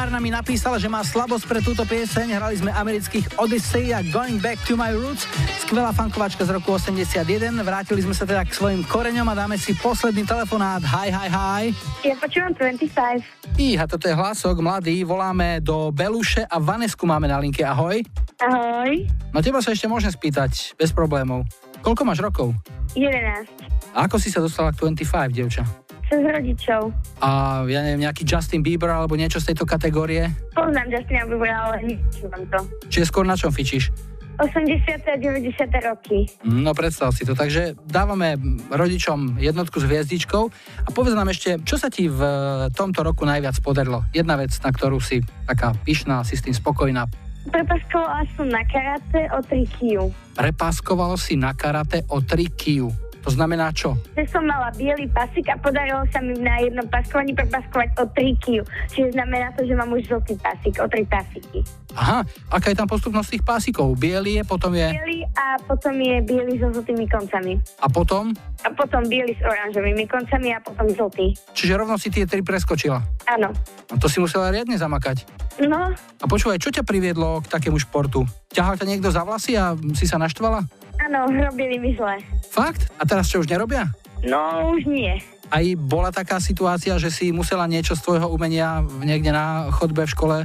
[0.00, 2.40] Komárna mi napísala, že má slabosť pre túto pieseň.
[2.40, 5.28] Hrali sme amerických Odyssey a Going Back to My Roots.
[5.60, 7.20] Skvelá fankovačka z roku 81.
[7.60, 10.80] Vrátili sme sa teda k svojim koreňom a dáme si posledný telefonát.
[10.88, 11.64] Hi, hi, hi.
[12.00, 13.60] Ja počúvam 25.
[13.60, 15.04] Iha, toto je hlasok mladý.
[15.04, 17.60] Voláme do Beluše a Vanesku máme na linke.
[17.60, 18.00] Ahoj.
[18.40, 19.04] Ahoj.
[19.36, 21.44] No teba sa ešte môžem spýtať, bez problémov.
[21.84, 22.56] Koľko máš rokov?
[22.96, 23.92] 11.
[23.92, 25.68] A ako si sa dostala k 25, devča?
[26.08, 26.88] Cez rodičov.
[27.20, 30.32] A ja neviem, nejaký Justin Bieber alebo niečo z tejto kategórie?
[30.56, 32.60] Poznám Justina Biebera, ale nepočúvam to.
[32.88, 33.92] Čiže skôr na čom fičíš?
[34.40, 35.04] 80.
[35.04, 35.52] a 90.
[35.84, 36.24] roky.
[36.48, 37.36] No predstav si to.
[37.36, 38.40] Takže dávame
[38.72, 40.48] rodičom jednotku s hviezdičkou
[40.80, 42.24] a povedz nám ešte, čo sa ti v
[42.72, 44.00] tomto roku najviac podarilo?
[44.16, 47.04] Jedna vec, na ktorú si taká pyšná, si s tým spokojná.
[47.52, 50.08] Prepaskovala som na karate o 3 kiu.
[50.36, 52.88] Prepáskovalo si na karate o 3 kiu.
[53.20, 53.96] To znamená čo?
[54.16, 58.42] Že som mala biely pasik a podarilo sa mi na jednom paskovaní prepaskovať o 3
[58.44, 58.62] kiu.
[58.88, 61.60] Čiže znamená to, že mám už žltý pasik, o 3 pasiky.
[61.98, 63.92] Aha, aká je tam postupnosť tých pásikov?
[63.98, 64.88] Bielý je, potom je...
[64.88, 67.60] Biely a potom je biely so žltými koncami.
[67.82, 68.32] A potom?
[68.64, 71.36] A potom biely s oranžovými koncami a potom žltý.
[71.52, 73.04] Čiže rovno si tie tri preskočila.
[73.28, 73.52] Áno.
[73.90, 75.28] No to si musela riadne zamakať.
[75.60, 78.24] No, A počúvaj, čo ťa priviedlo k takému športu?
[78.54, 80.64] Ťahal ťa niekto za vlasy a si sa naštvala?
[81.10, 82.22] Áno, robili mi zle.
[82.54, 82.86] Fakt?
[82.96, 83.90] A teraz čo už nerobia?
[84.22, 85.18] No, už nie.
[85.50, 90.14] Aj bola taká situácia, že si musela niečo z tvojho umenia niekde na chodbe v
[90.14, 90.36] škole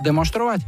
[0.00, 0.64] demonstrovať?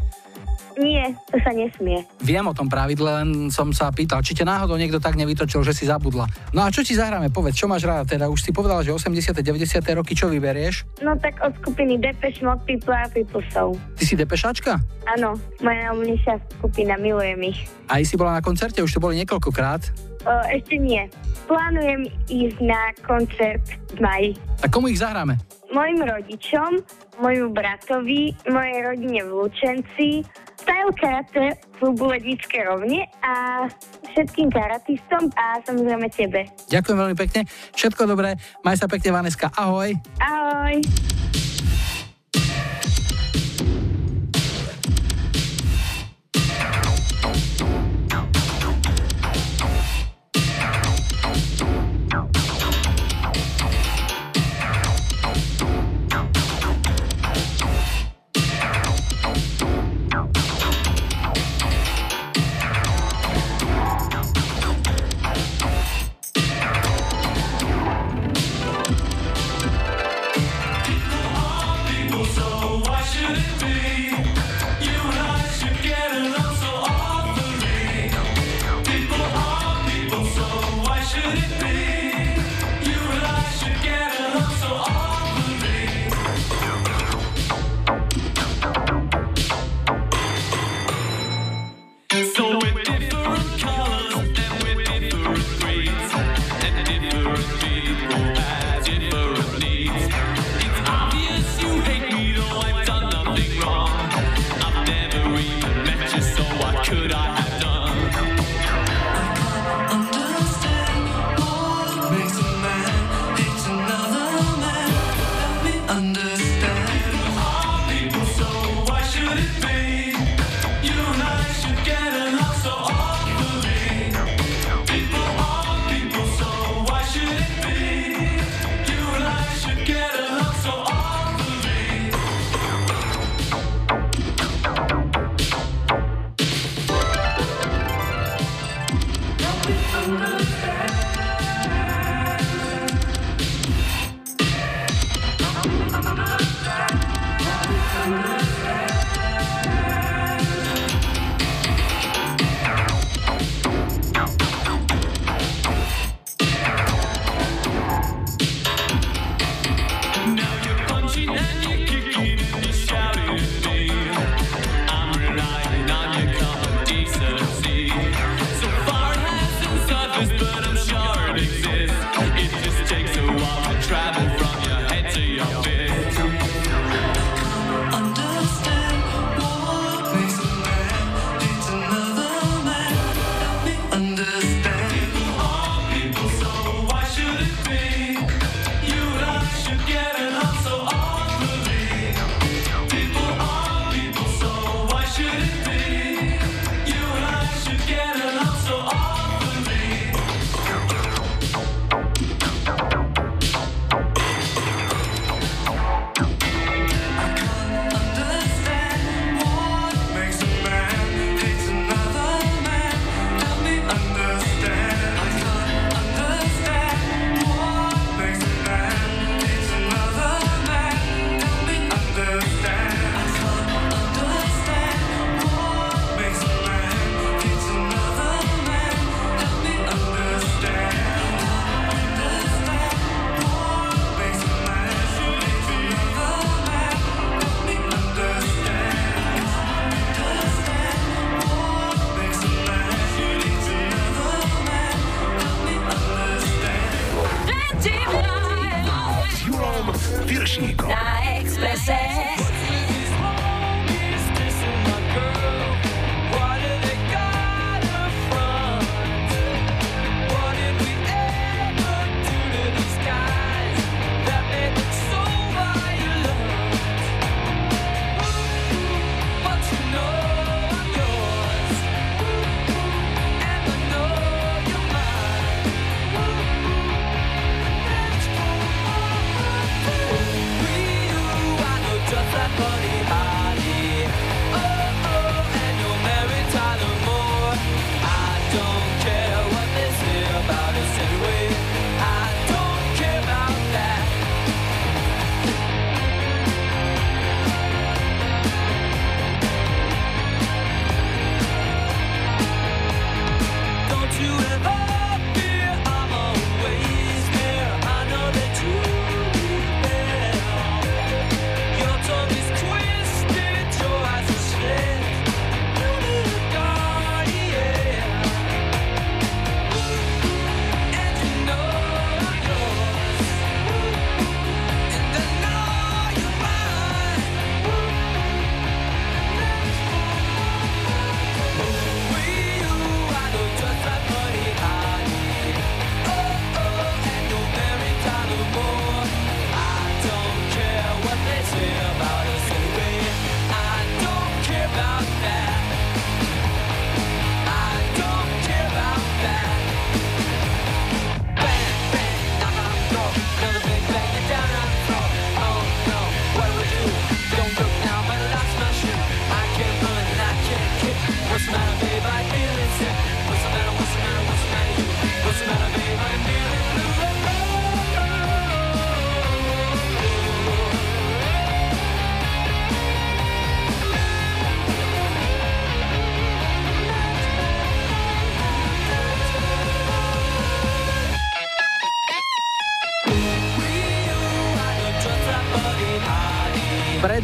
[0.76, 2.04] Nie, to sa nesmie.
[2.20, 5.72] Viem o tom pravidle, len som sa pýtal, či ťa náhodou niekto tak nevytočil, že
[5.72, 6.28] si zabudla.
[6.52, 7.32] No a čo ti zahráme?
[7.32, 8.04] Povedz, čo máš ráda?
[8.04, 9.40] Teda už si povedala, že 80.
[9.40, 9.80] 90.
[9.96, 11.00] roky čo vyberieš?
[11.00, 13.80] No tak od skupiny Depeche Mode People a People Soul.
[13.96, 14.76] Ty si depešačka?
[15.16, 17.60] Áno, moja najmilšia skupina, milujem ich.
[17.88, 19.82] Aj si bola na koncerte, už to boli niekoľkokrát.
[20.26, 21.06] O, ešte nie.
[21.46, 23.62] Plánujem ísť na koncert
[23.94, 24.30] v maji.
[24.58, 25.38] Tak komu ich zahráme?
[25.70, 26.82] Mojim rodičom,
[27.22, 30.26] môjmu bratovi, mojej rodine v Lučenci,
[30.66, 31.47] Style Karate
[31.78, 33.64] klubu Ledvické rovne a
[34.10, 36.43] všetkým karatistom a samozrejme tebe.
[36.66, 37.47] Ďakujem veľmi pekne,
[37.78, 38.34] všetko dobré,
[38.66, 39.94] maj sa pekne Vaneska, ahoj.
[40.18, 40.82] Ahoj.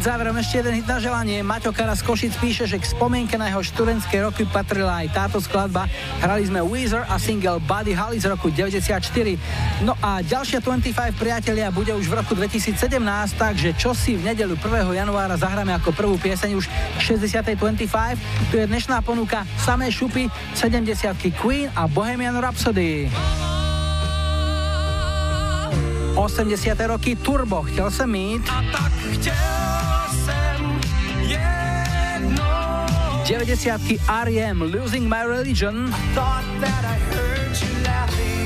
[0.03, 1.39] Záverom ešte jeden hit na želanie.
[1.39, 5.87] Maťo Kara Košic píše, že k spomienke na jeho študentské roky patrila aj táto skladba.
[6.19, 8.99] Hrali sme Weezer a single Buddy Holly z roku 94.
[9.87, 12.75] No a ďalšia 25 priatelia bude už v roku 2017,
[13.39, 14.91] takže čo si v nedelu 1.
[14.91, 16.67] januára zahráme ako prvú pieseň už
[16.99, 17.55] 60.
[17.55, 18.51] 25.
[18.51, 20.27] Tu je dnešná ponuka samé šupy,
[20.59, 23.07] 70 Queen a Bohemian Rhapsody.
[26.15, 26.87] 80.
[26.87, 28.49] roky Turbo, chtěl jsem mít.
[29.11, 29.33] Chtěl
[30.25, 30.79] jsem
[31.21, 32.85] jedno
[33.29, 33.81] 90
[34.23, 34.61] R.E.M.
[34.61, 35.95] Losing My Religion.
[38.15, 38.42] I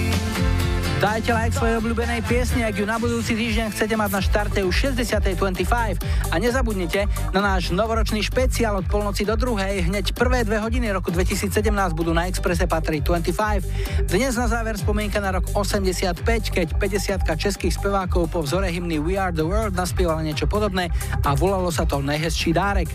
[0.97, 4.97] Dajte like svojej obľúbenej piesni, ak ju na budúci týždeň chcete mať na štarte už
[4.97, 5.37] 60.25
[6.33, 7.05] a nezabudnite
[7.37, 9.85] na náš novoročný špeciál od polnoci do druhej.
[9.85, 11.53] Hneď prvé dve hodiny roku 2017
[11.93, 14.09] budú na Exprese patriť 25.
[14.09, 16.17] Dnes na záver spomienka na rok 85,
[16.49, 20.89] keď 50 českých spevákov po vzore hymny We Are The World naspievala niečo podobné
[21.21, 22.89] a volalo sa to Nejhezčí dárek.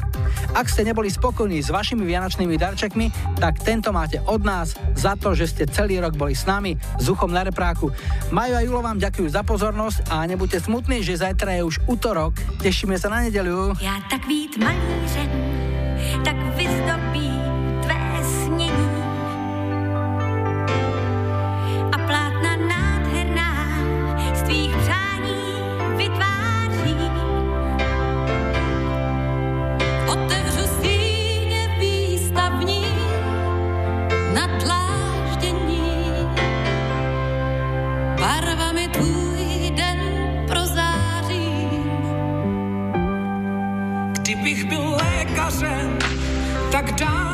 [0.58, 5.38] Ak ste neboli spokojní s vašimi vianočnými darčekmi, tak tento máte od nás za to,
[5.38, 7.91] že ste celý rok boli s nami, s uchom na repráku.
[8.30, 12.36] Majo a Julo vám ďakujú za pozornosť a nebuďte smutní, že zajtra je už útorok.
[12.60, 13.76] Tešíme sa na nedeľu.
[13.80, 15.30] Já tak vít malířen,
[16.24, 17.31] tak vyzdobí
[46.70, 47.31] tak dám